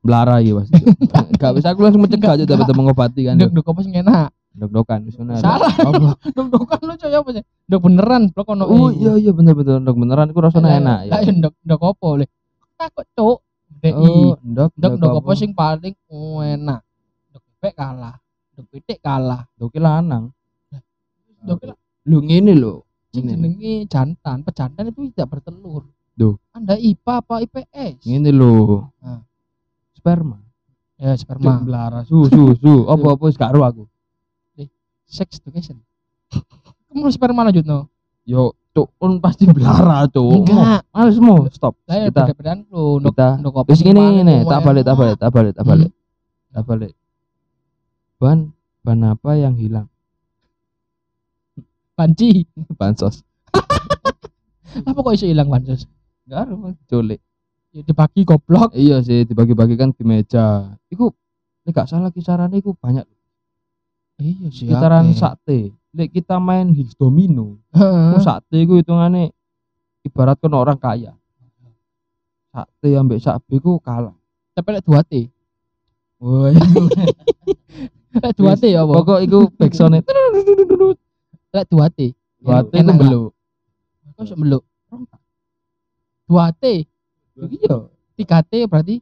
Belara 0.01 0.41
ya 0.41 0.57
pasti. 0.57 0.81
Gak 1.41 1.53
bisa 1.59 1.75
aku 1.75 1.85
langsung 1.85 2.01
mencegah 2.01 2.33
aja 2.39 2.49
dapat 2.49 2.73
mengobati 2.73 3.29
kan. 3.29 3.37
dok, 3.37 3.53
dok 3.53 3.67
apa 3.69 3.81
sing 3.85 3.95
enak? 4.01 4.31
Dok-dokan 4.51 5.07
ngono. 5.07 5.39
Salah. 5.39 5.71
Allah. 5.79 6.15
Dok, 6.37 6.47
dokan 6.51 6.81
lu 6.83 6.95
coy 6.99 7.15
apa 7.15 7.31
sih? 7.39 7.45
Dok 7.71 7.81
beneran, 7.87 8.23
blok 8.35 8.51
ono. 8.51 8.65
Oh 8.67 8.91
iya 8.91 9.15
iya 9.15 9.31
bener 9.31 9.55
bener 9.55 9.79
dok 9.79 9.95
beneran 9.95 10.27
iku 10.35 10.43
rasanya 10.43 10.83
enak 10.83 10.99
ya. 11.07 11.11
Lah 11.15 11.21
ya 11.23 11.33
dok, 11.39 11.55
dok 11.63 11.83
apa 11.87 12.09
le? 12.19 12.27
Takut 12.75 13.07
cuk. 13.15 13.39
DI. 13.71 13.95
Oh, 13.95 14.35
ndok 14.43 14.71
dok, 14.75 14.93
dok 14.99 15.15
apa 15.23 15.31
sing 15.39 15.51
paling 15.55 15.95
enak? 16.43 16.81
Dok 17.31 17.43
bebek 17.47 17.75
kalah. 17.79 18.17
Dok 18.59 18.67
pitik 18.75 18.99
kalah. 18.99 19.47
Dok 19.55 19.71
lanang. 19.79 20.35
Dok. 21.47 21.79
Lu 22.11 22.19
ngene 22.19 22.59
lho. 22.59 22.83
Sing 23.11 23.27
Ini. 23.27 23.35
jenenge 23.35 23.75
jantan, 23.91 24.47
pejantan 24.47 24.87
itu 24.87 25.11
tidak 25.11 25.39
bertelur. 25.39 25.83
Duh. 26.15 26.39
Anda 26.55 26.79
IPA 26.79 27.15
apa 27.23 27.35
IPS? 27.43 28.07
Ini 28.07 28.31
loh. 28.31 28.87
Nah. 29.03 29.23
Sperma. 29.99 30.39
Ya, 31.01 31.17
sperma. 31.17 31.59
belara 31.65 32.05
su 32.07 32.29
su 32.29 32.55
su. 32.61 32.87
Apa-apa 32.87 33.27
wis 33.27 33.35
gak 33.35 33.51
ero 33.57 33.67
aku. 33.67 33.90
Sex 35.11 35.43
education. 35.43 35.83
Kamu 36.87 37.11
sperma 37.11 37.43
lanjut 37.43 37.67
no? 37.67 37.91
Yo, 38.23 38.55
cuk, 38.71 38.95
pun 38.95 39.19
pasti 39.19 39.51
belara, 39.51 40.07
cuk. 40.07 40.47
Enggak. 40.47 40.87
Males 40.95 41.19
mau 41.19 41.43
stop. 41.51 41.75
Saya 41.83 42.07
Kita 42.07 42.31
beda-bedaan 42.31 42.59
lu. 42.71 43.03
Kita 43.11 43.43
paling 43.43 43.83
ngene, 44.23 44.47
semua 44.47 44.53
tak 44.55 44.61
balik, 44.63 44.85
tak 44.87 44.97
balik, 44.97 45.17
tak 45.19 45.31
balik, 45.35 45.53
tak 45.53 45.65
Hmm. 45.67 45.71
balik. 45.75 45.91
Tak 46.51 46.63
balik. 46.67 46.93
Ban 48.21 48.39
ban 48.87 48.99
apa 49.03 49.31
yang 49.35 49.59
hilang? 49.59 49.91
Panci. 51.99 52.47
Bansos. 52.79 53.27
Apa 54.89 54.99
kok 55.03 55.15
iso 55.19 55.27
hilang 55.27 55.51
pansos? 55.51 55.91
Enggak 56.25 56.55
Mas. 56.55 56.77
Culik. 56.87 57.21
Ya 57.71 57.83
dibagi 57.87 58.23
goblok. 58.27 58.71
Iya 58.75 59.03
sih, 59.03 59.27
dibagi-bagi 59.27 59.75
kan 59.75 59.91
di 59.95 60.03
meja. 60.03 60.75
Iku 60.91 61.11
nek 61.67 61.75
gak 61.75 61.89
salah 61.91 62.11
kisarannya 62.11 62.59
iku 62.59 62.75
banyak. 62.75 63.07
Iya 64.21 64.47
sih. 64.53 64.69
Akeh. 64.69 65.17
sate. 65.17 65.59
Lek 65.91 66.15
kita 66.15 66.39
main 66.39 66.71
Hills 66.71 66.95
Domino, 66.95 67.59
Heeh. 67.75 68.15
iku 68.15 68.19
sate 68.23 68.57
iku 68.63 68.79
hitungane 68.79 69.35
ibarat 70.07 70.39
orang 70.47 70.79
kaya. 70.79 71.13
Sate 72.55 72.89
ambek 72.95 73.19
sakbe 73.19 73.59
iku 73.59 73.81
kalah. 73.83 74.15
Tapi 74.55 74.69
lek 74.77 74.85
2T. 74.87 75.13
Woi. 76.21 76.53
Lek 78.23 78.35
2T 78.37 78.63
ya 78.75 78.83
apa? 78.85 78.93
Pokok 78.93 79.21
iku 79.25 79.49
backsound 79.57 79.99
Lek 81.55 81.67
2T. 81.71 81.99
Buat 82.45 82.71
Enak 82.71 82.77
iku 82.77 82.87
gak? 82.87 82.99
beluk. 83.01 83.31
Kok 84.15 84.25
iso 84.27 84.35
meluk? 84.37 84.63
2T. 86.31 86.65
Iya. 87.41 87.77
3T 88.21 88.53
berarti 88.69 88.95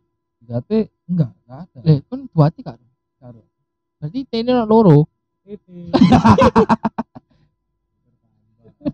Gate 0.49 0.89
enggak, 1.05 1.29
enggak 1.45 1.59
ada. 1.69 1.79
lek 1.85 2.01
kan 2.09 2.21
2T 2.33 2.57
kan. 2.65 2.79
Berarti 3.99 4.19
T 4.25 4.33
ini 4.39 4.51
ono 4.51 4.65
loro. 4.65 4.99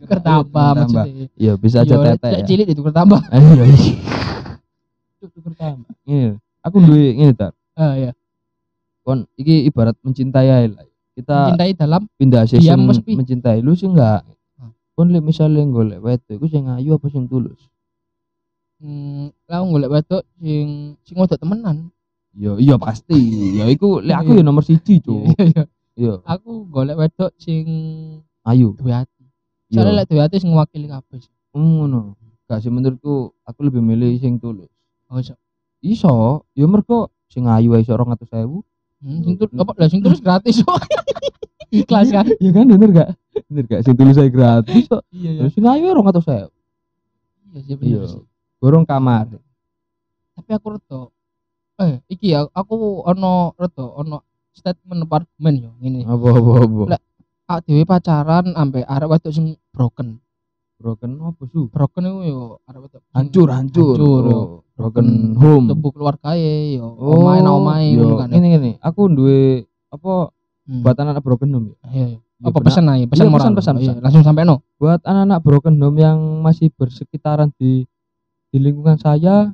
Kertambah. 0.04 0.68
maksudnya. 0.74 1.26
Iya, 1.36 1.52
bisa 1.60 1.84
aja 1.84 1.94
lek- 2.00 2.18
tete 2.18 2.40
ya. 2.40 2.46
cilik 2.46 2.66
itu 2.72 2.80
kertambah. 2.82 3.20
Iya. 3.32 3.64
iya. 3.68 3.94
Cuk, 5.20 5.28
tuker 5.32 5.52
tambah. 5.54 5.92
Ngene. 6.04 6.40
Aku 6.64 6.76
duwe 6.80 7.12
ngene 7.12 7.32
tar. 7.36 7.52
Ah 7.76 7.94
ya. 7.94 8.10
Kon 9.04 9.28
iki 9.36 9.68
ibarat 9.68 9.96
mencintai 10.00 10.48
ae 10.48 10.66
lah. 10.72 10.84
Kita 11.14 11.52
Mencintai 11.52 11.72
dalam 11.76 12.02
pindah 12.16 12.42
sepi? 12.48 13.12
mencintai 13.14 13.60
lu 13.60 13.76
sih 13.76 13.86
enggak. 13.86 14.24
Hmm. 14.56 14.72
Kon 14.96 15.12
lek 15.12 15.22
misalnya 15.22 15.62
golek 15.68 16.00
wedok 16.00 16.32
iku 16.32 16.46
sing 16.48 16.64
ayu 16.66 16.96
apa 16.96 17.06
sing 17.12 17.28
tulus? 17.28 17.60
hmm, 18.82 19.30
lah 19.46 19.62
golek 19.62 19.92
wedok 19.92 20.22
sing 20.40 20.96
sing 21.04 21.16
wedok 21.20 21.38
temenan. 21.38 21.92
Yo 22.34 22.58
iya 22.58 22.74
pasti. 22.76 23.14
Ya 23.54 23.66
iku 23.66 23.98
lek 23.98 24.16
aku 24.16 24.30
Iya. 24.32 24.40
ya 24.40 24.44
nomor 24.44 24.62
siji, 24.62 24.98
Cuk. 24.98 25.30
Iya, 25.30 25.44
iya. 25.46 25.64
Iya, 25.94 26.14
Aku 26.26 26.66
golek 26.66 26.98
wedok 26.98 27.30
sing 27.38 27.62
ayu. 28.42 28.74
duwe 28.74 28.90
ati. 28.92 29.22
Iya. 29.68 29.78
Soalnya 29.78 29.94
lek 29.96 30.06
duwe 30.08 30.20
ati 30.20 30.36
sing 30.36 30.50
ngwakili 30.50 30.86
kabeh. 30.86 31.18
sih. 31.18 31.30
ngono. 31.52 32.18
Gak 32.44 32.60
sih 32.60 32.68
menurutku 32.68 33.14
aku 33.40 33.60
lebih 33.62 33.78
milih 33.80 34.18
sing 34.18 34.36
tulus. 34.36 34.66
Oh, 35.06 35.16
iso. 35.16 35.38
Iso, 35.78 36.12
ya 36.52 36.66
mergo 36.66 37.14
sing 37.24 37.46
ayu 37.46 37.70
iso 37.74 37.94
200.000. 37.94 38.26
Hmm, 38.98 39.20
sing 39.22 39.34
tulus 39.38 39.54
apa 39.54 39.70
lah 39.72 39.86
sing 39.86 40.02
tulus 40.02 40.18
gratis. 40.18 40.58
Ikhlas 41.70 42.10
kan? 42.10 42.26
Iya 42.34 42.50
kan 42.52 42.66
bener 42.66 42.90
gak? 42.90 43.10
Bener 43.46 43.64
gak? 43.64 43.80
Sing 43.82 43.94
tulus 43.94 44.16
ae 44.16 44.26
gratis 44.28 44.84
kok. 44.84 45.06
Iya 45.08 45.30
iya. 45.30 45.40
Terus 45.40 45.52
sing 45.54 45.64
ayu 45.64 45.86
200.000. 45.88 46.50
Iya 47.46 47.60
sih 47.62 47.74
bener 47.78 47.90
Iya. 47.94 48.02
sih. 48.10 48.22
Gorong 48.58 48.82
kamar. 48.82 49.30
Tapi 50.34 50.50
aku 50.50 50.66
redo. 50.74 51.13
Eh, 51.74 51.98
iki 52.06 52.30
ya 52.30 52.46
aku 52.54 53.02
ono 53.02 53.50
redo 53.58 53.90
ono 53.98 54.22
statement 54.54 55.10
apa 55.10 55.26
argumen 55.26 55.54
yo 55.58 55.70
ngene. 55.82 56.06
Apa 56.06 56.26
apa 56.30 56.50
apa. 56.62 56.82
Lah. 56.94 57.00
Awak 57.44 57.60
dhewe 57.68 57.82
pacaran 57.84 58.46
ambek 58.54 58.86
arek 58.86 59.10
wedok 59.10 59.32
sing 59.34 59.58
broken. 59.74 60.22
Broken 60.78 61.18
apa 61.18 61.42
su? 61.50 61.66
Broken 61.68 62.02
itu 62.06 62.20
yo 62.30 62.40
arek 62.64 62.80
wedok 62.88 63.02
Hancur, 63.10 63.48
hancur. 63.50 63.94
Hancur. 63.98 64.22
Oh, 64.30 64.46
broken 64.78 65.34
home. 65.34 65.66
Tubuh 65.74 65.90
keluargae 65.90 66.78
yo. 66.78 66.94
Oh, 66.94 67.18
Omahe 67.20 67.42
nang 67.42 67.58
omahe 67.58 67.90
yo, 67.90 68.06
ngono 68.06 68.16
kan. 68.22 68.28
Ini 68.30 68.48
ini, 68.54 68.72
aku 68.78 69.10
duwe 69.10 69.66
apa 69.90 70.30
Hmm. 70.64 70.80
buat 70.80 70.96
anak-anak 70.96 71.20
broken 71.20 71.50
home 71.52 71.66
ya? 71.68 71.76
Iya, 71.92 72.06
iya. 72.08 72.18
Ya, 72.40 72.48
Apa 72.48 72.58
pesan 72.64 72.88
aja, 72.88 73.04
pesan 73.04 73.24
Iya, 73.28 73.32
moral. 73.36 73.40
pesan, 73.44 73.52
pesan, 73.52 73.74
Iya, 73.76 73.92
pesan. 73.92 74.00
langsung 74.00 74.24
sampai 74.24 74.42
no. 74.48 74.64
Buat 74.80 75.04
anak-anak 75.04 75.38
broken 75.44 75.76
home 75.76 75.98
yang 76.00 76.16
masih 76.40 76.72
bersekitaran 76.72 77.52
di 77.60 77.84
di 78.48 78.56
lingkungan 78.56 78.96
saya, 78.96 79.52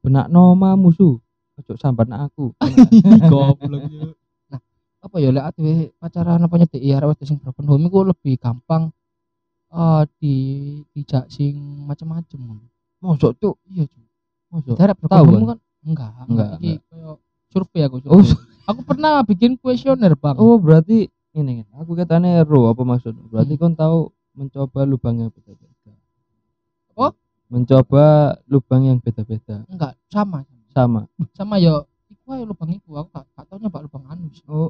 benak 0.00 0.32
noma 0.32 0.72
musuh. 0.72 1.20
Ojo 1.56 1.72
sambat 1.76 2.06
nak 2.06 2.28
aku. 2.28 2.52
Goblok 3.32 3.82
yo. 3.88 4.12
Apa 5.00 5.16
ya 5.22 5.30
lek 5.30 5.44
adewe 5.46 5.72
pacaran 5.96 6.42
apa 6.42 6.54
nyedeki 6.56 6.90
arek 6.90 7.08
wedok 7.14 7.24
sing 7.24 7.38
broken 7.38 7.64
home 7.64 7.86
iku 7.86 8.02
lebih 8.02 8.34
gampang 8.36 8.90
eh 9.70 10.02
di 10.18 10.34
dijak 10.92 11.30
sing 11.30 11.54
macam-macam. 11.86 12.58
Mosok 12.98 13.32
cuk. 13.38 13.54
Iya, 13.70 13.86
Cuk. 13.86 14.04
Mosok. 14.50 14.74
Darek 14.76 14.96
broken 14.98 15.22
home 15.22 15.46
kan? 15.46 15.58
enggak, 15.86 16.10
Enggak, 16.26 16.48
Iki 16.58 16.72
koyo 16.90 17.12
survei 17.46 17.82
aku 17.86 18.02
Oh, 18.10 18.18
survei. 18.18 18.34
aku 18.68 18.80
pernah 18.82 19.22
bikin 19.22 19.54
kuesioner, 19.56 20.18
Bang. 20.18 20.34
Oh, 20.36 20.58
berarti 20.58 21.06
ini. 21.32 21.62
Aku 21.78 21.94
katanya 21.94 22.42
ero 22.42 22.66
apa 22.66 22.82
maksud? 22.82 23.14
Berarti 23.30 23.54
Hmm. 23.54 23.62
kon 23.62 23.74
tahu 23.78 23.98
mencoba 24.34 24.82
lubang 24.82 25.16
yang 25.16 25.30
beda-beda. 25.30 25.94
Apa? 26.92 27.14
Mencoba 27.46 28.04
lubang 28.44 28.82
yang 28.82 28.98
beda-beda. 28.98 29.62
Enggak, 29.70 29.94
sama. 30.10 30.42
Sama. 30.76 31.08
Sama 31.32 31.56
ya 31.56 31.80
iku 32.12 32.36
ae 32.36 32.44
lubang 32.44 32.68
iku 32.68 33.00
aku 33.00 33.08
gak, 33.16 33.24
gak 33.32 33.44
tau 33.48 33.56
nyoba 33.56 33.78
lubang 33.80 34.04
anus. 34.12 34.44
Oh, 34.44 34.68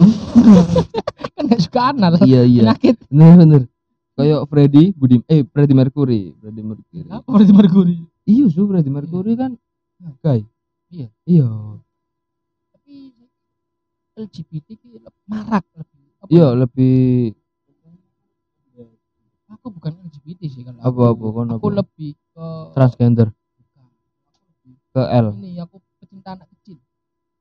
kan 1.36 1.44
gak 1.44 1.60
suka 1.60 1.92
anal. 1.92 2.16
iya 2.24 2.40
iya. 2.48 2.62
Penyakit. 2.64 2.96
Bener 3.12 3.36
bener. 3.36 3.62
Kayak 4.16 4.48
Freddy 4.48 4.96
Budi 4.96 5.20
eh 5.28 5.44
Freddy 5.44 5.76
Mercury, 5.76 6.32
Freddy 6.40 6.62
Mercury. 6.64 7.04
Apa 7.12 7.28
berarti 7.28 7.52
merkuri? 7.52 7.96
Iya, 8.24 8.48
su 8.48 8.64
Freddy 8.64 8.88
Mercury 8.88 9.36
kan 9.36 9.52
gay. 10.24 10.40
Iya. 10.88 11.12
Iya. 11.28 11.48
Tapi 12.72 12.94
LGBT 14.16 14.68
ki 14.72 14.88
marak 15.28 15.68
lebih. 15.76 16.00
Iya, 16.32 16.48
ya? 16.48 16.56
lebih 16.56 16.96
aku 19.46 19.66
bukan 19.68 19.92
LGBT 20.00 20.40
sih 20.48 20.64
kan. 20.64 20.80
Apa, 20.80 21.12
Aku- 21.12 21.28
apa, 21.28 21.40
Aku 21.60 21.68
apa? 21.68 21.76
lebih 21.84 22.16
ke 22.32 22.46
transgender. 22.72 23.28
Aku 23.28 23.45
ke 24.96 25.02
L. 25.04 25.26
ini 25.36 25.60
aku 25.60 25.76
pecinta 26.00 26.32
anak 26.32 26.48
kecil. 26.56 26.80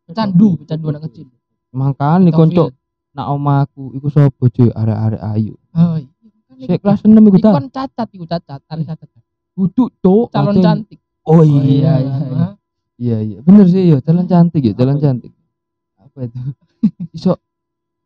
Pecandu, 0.04 0.60
pecandu 0.60 0.86
anak 0.92 1.04
kecil. 1.08 1.32
Makanya 1.72 2.36
konco 2.36 2.76
nak 3.16 3.28
omaku 3.32 3.96
iku 3.96 4.08
sapa 4.12 4.44
cuy 4.52 4.68
arek-arek 4.68 5.22
ayu. 5.24 5.56
Oh, 5.72 5.96
iya. 5.96 6.12
Sik 6.56 6.68
iku- 6.68 6.84
kelas 6.84 7.00
6 7.04 7.16
iku 7.16 7.28
iku 7.32 7.40
ta. 7.40 7.52
kan 7.56 7.68
cacat, 7.72 8.08
iku 8.12 8.26
cacat, 8.28 8.62
arek 8.68 8.86
cacat. 8.92 9.08
Kudu 9.56 9.84
cuk. 10.04 10.28
Calon 10.36 10.60
cantik. 10.60 11.00
Oh 11.24 11.42
iya 11.42 11.64
iya 11.64 11.94
iya. 12.04 12.14
Hah? 12.36 12.52
Iya 13.00 13.18
iya. 13.24 13.38
Bener 13.40 13.66
sih 13.72 13.88
ya, 13.88 13.98
jalan 14.04 14.28
cantik 14.28 14.62
ya, 14.62 14.72
itu? 14.76 14.84
cantik. 15.00 15.32
Apa 15.96 16.28
itu? 16.28 16.40
Iso 17.16 17.40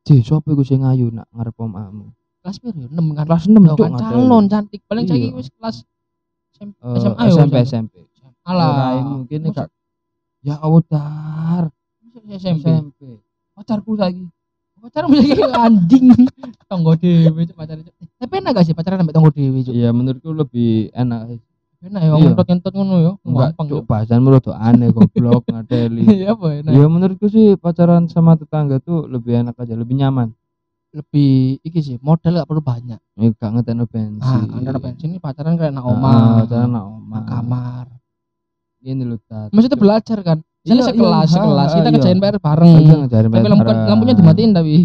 J, 0.06 0.22
sapa 0.22 0.50
iku 0.54 0.62
sing 0.62 0.86
ayu 0.86 1.10
nak 1.10 1.26
ngarep 1.34 1.58
omamu? 1.58 2.14
Kelas 2.46 2.58
piro? 2.62 2.86
6 2.86 3.18
kan. 3.18 3.26
Kelas 3.26 3.44
6 3.50 3.58
Loh, 3.58 3.74
cuk 3.74 3.86
kan 3.86 3.94
calon 3.98 4.46
cantik. 4.46 4.82
Paling 4.86 5.06
Iya. 5.06 5.12
saiki 5.14 5.30
wis 5.34 5.50
kelas 5.58 5.78
SMA 6.60 7.24
ya, 7.26 7.34
SMP 7.34 7.56
wis. 7.58 7.70
SMP. 7.70 7.94
Alah, 8.50 8.70
Raimu 8.92 9.10
mungkin 9.22 9.40
Maksud- 9.46 9.56
gak 9.56 9.70
Ya 10.42 10.56
Allah 10.58 10.82
dar. 10.84 11.64
maksud 12.02 12.24
SMP. 12.32 12.66
SMP. 12.66 13.00
Pacarku 13.54 13.94
saiki. 13.94 14.26
Pacaran 14.80 15.08
bisa 15.10 15.24
kayak 15.30 15.52
anjing. 15.54 16.06
Tonggo 16.72 16.96
cuk 16.96 17.54
pacaran. 17.54 17.84
Tapi 18.16 18.34
enak 18.36 18.52
gak 18.54 18.66
sih 18.66 18.74
pacaran 18.74 18.98
sampai 18.98 19.12
tonggo 19.12 19.30
cuk? 19.30 19.70
Iya 19.70 19.90
menurutku 19.92 20.32
lebih 20.32 20.90
enak. 20.92 21.38
Enak 21.80 22.02
ya 22.02 22.08
Iya. 22.10 22.16
ngentot-ngentot 22.18 22.74
ngono 22.74 22.96
ya. 22.98 23.12
Enggak 23.22 23.50
cuk 23.56 23.84
bahasanmu 23.84 24.28
rada 24.30 24.52
aneh 24.56 24.90
goblok 24.90 25.44
ngadeli. 25.52 26.08
Iya 26.08 26.34
apa 26.34 26.48
enak. 26.58 26.72
Ya 26.72 26.86
menurutku 26.88 27.28
sih 27.28 27.54
pacaran 27.54 28.08
sama 28.08 28.34
tetangga 28.34 28.80
tuh 28.80 29.06
lebih 29.06 29.36
enak 29.38 29.54
aja, 29.56 29.76
lebih 29.76 30.00
nyaman. 30.00 30.32
Lebih 30.90 31.60
iki 31.62 31.80
sih 31.80 31.96
modal 32.00 32.34
gak 32.34 32.48
perlu 32.48 32.64
banyak. 32.64 32.98
Ya 33.14 33.28
gak 33.30 33.52
ngeteno 33.54 33.84
bensin. 33.86 34.24
Ah, 34.24 34.56
antara 34.56 34.80
bensin 34.80 35.12
ini 35.12 35.20
pacaran 35.20 35.54
kayak 35.54 35.70
nak 35.70 35.84
Ah, 35.84 35.92
omah, 35.92 36.16
pacaran 36.40 36.70
nak 36.72 36.86
nak 37.06 37.24
kamar. 37.28 37.86
Ini 38.80 39.04
tat. 39.22 39.52
Maksudnya 39.52 39.76
belajar 39.76 40.18
kan. 40.22 40.38
Iya, 40.60 40.76
Misalnya 40.76 40.88
sekelas, 40.92 41.24
iya, 41.26 41.36
sekelas 41.36 41.70
kita 41.70 41.82
iya. 41.82 41.96
kerjain 41.96 42.20
PR 42.20 42.38
bareng. 42.38 42.76
Iya 42.78 42.96
ngajarin 42.98 43.30
Tapi 43.30 43.48
lampu, 43.48 43.64
bareng. 43.64 43.88
lampunya 43.88 44.16
dimatiin 44.16 44.52
tapi. 44.52 44.76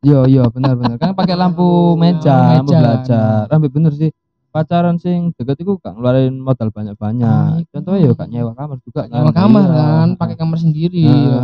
Iya 0.00 0.20
iya 0.26 0.42
benar 0.48 0.72
benar. 0.74 0.96
Kan 0.96 1.12
pakai 1.12 1.36
lampu 1.36 1.68
meja, 2.00 2.36
lampu 2.56 2.72
Meja. 2.72 2.80
belajar. 2.80 3.40
Ambil 3.48 3.70
bener 3.70 3.92
sih. 3.94 4.10
Pacaran 4.50 4.98
sing 4.98 5.30
deket 5.32 5.62
itu 5.62 5.78
gak 5.78 5.94
ngeluarin 5.94 6.34
modal 6.34 6.66
Ah, 6.66 6.74
banyak-banyak. 6.74 7.48
iku. 7.62 7.68
Contohnya 7.70 8.00
ya 8.02 8.10
gak 8.12 8.28
nyewa 8.28 8.52
kamar 8.52 8.78
juga 8.82 9.00
kan. 9.06 9.14
Nyewa 9.14 9.32
kamar 9.32 9.62
Iya. 9.62 9.76
kan, 9.78 10.08
pakai 10.18 10.36
kamar 10.36 10.58
sendiri. 10.58 11.04
Ah. 11.06 11.14
ya. 11.14 11.40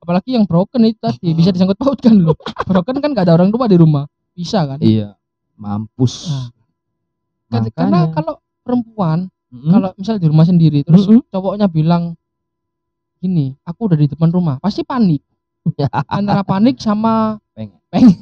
Apalagi 0.00 0.30
yang 0.32 0.44
broken 0.48 0.80
itu 0.82 0.96
tadi 0.96 1.28
bisa 1.30 1.52
disangkut 1.52 1.76
pautkan 1.76 2.16
loh. 2.16 2.38
broken 2.64 2.96
kan 2.98 3.12
gak 3.12 3.28
ada 3.28 3.36
orang 3.36 3.52
tua 3.52 3.68
di 3.68 3.76
rumah. 3.76 4.08
Bisa 4.32 4.64
kan? 4.64 4.80
Iya. 4.80 5.12
mampus. 5.54 6.30
Nah, 7.50 7.58
Kan- 7.60 7.68
Karena 7.68 7.98
kalau 8.08 8.38
perempuan 8.62 9.26
Mm-mm. 9.48 9.72
kalau 9.72 9.90
misal 9.96 10.20
di 10.20 10.28
rumah 10.28 10.44
sendiri 10.44 10.84
terus 10.84 11.08
Mm-mm. 11.08 11.24
cowoknya 11.32 11.66
bilang 11.72 12.12
gini, 13.18 13.58
aku 13.66 13.90
udah 13.90 13.98
di 13.98 14.06
depan 14.06 14.30
rumah, 14.30 14.62
pasti 14.62 14.86
panik. 14.86 15.22
Antara 16.06 16.46
panik 16.46 16.78
sama 16.78 17.36
Pengen. 17.52 17.82
pengen. 17.90 18.14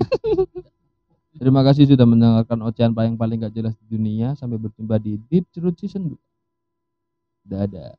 Terima 1.37 1.61
kasih 1.61 1.85
sudah 1.85 2.09
mendengarkan 2.09 2.65
ocehan 2.65 2.97
paling 2.97 3.13
paling 3.21 3.45
gak 3.45 3.53
jelas 3.53 3.77
di 3.77 3.87
dunia. 3.93 4.33
Sampai 4.41 4.57
berjumpa 4.57 4.97
di 4.97 5.21
Deep 5.29 5.53
Cerut 5.53 5.77
Season 5.77 6.09
2. 6.09 6.17
Dadah. 7.45 7.93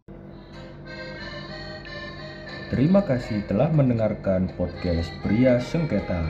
Terima 2.74 3.06
kasih 3.06 3.46
telah 3.46 3.70
mendengarkan 3.70 4.50
podcast 4.58 5.14
Pria 5.22 5.62
Sengketa. 5.62 6.26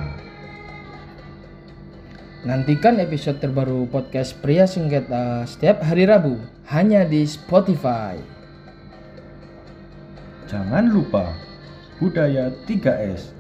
Nantikan 2.46 3.02
episode 3.02 3.42
terbaru 3.42 3.90
podcast 3.90 4.38
Pria 4.46 4.70
Sengketa 4.70 5.42
setiap 5.50 5.82
hari 5.82 6.06
Rabu 6.06 6.38
hanya 6.70 7.02
di 7.02 7.26
Spotify. 7.26 8.14
Jangan 10.46 10.86
lupa 10.94 11.34
budaya 11.98 12.54
3S. 12.70 13.34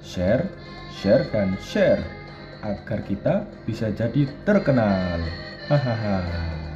Share, 0.00 0.48
share 0.96 1.28
dan 1.28 1.60
share 1.60 2.00
agar 2.64 3.04
kita 3.04 3.44
bisa 3.68 3.92
jadi 3.92 4.24
terkenal. 4.48 5.20
Hahaha. 5.68 6.67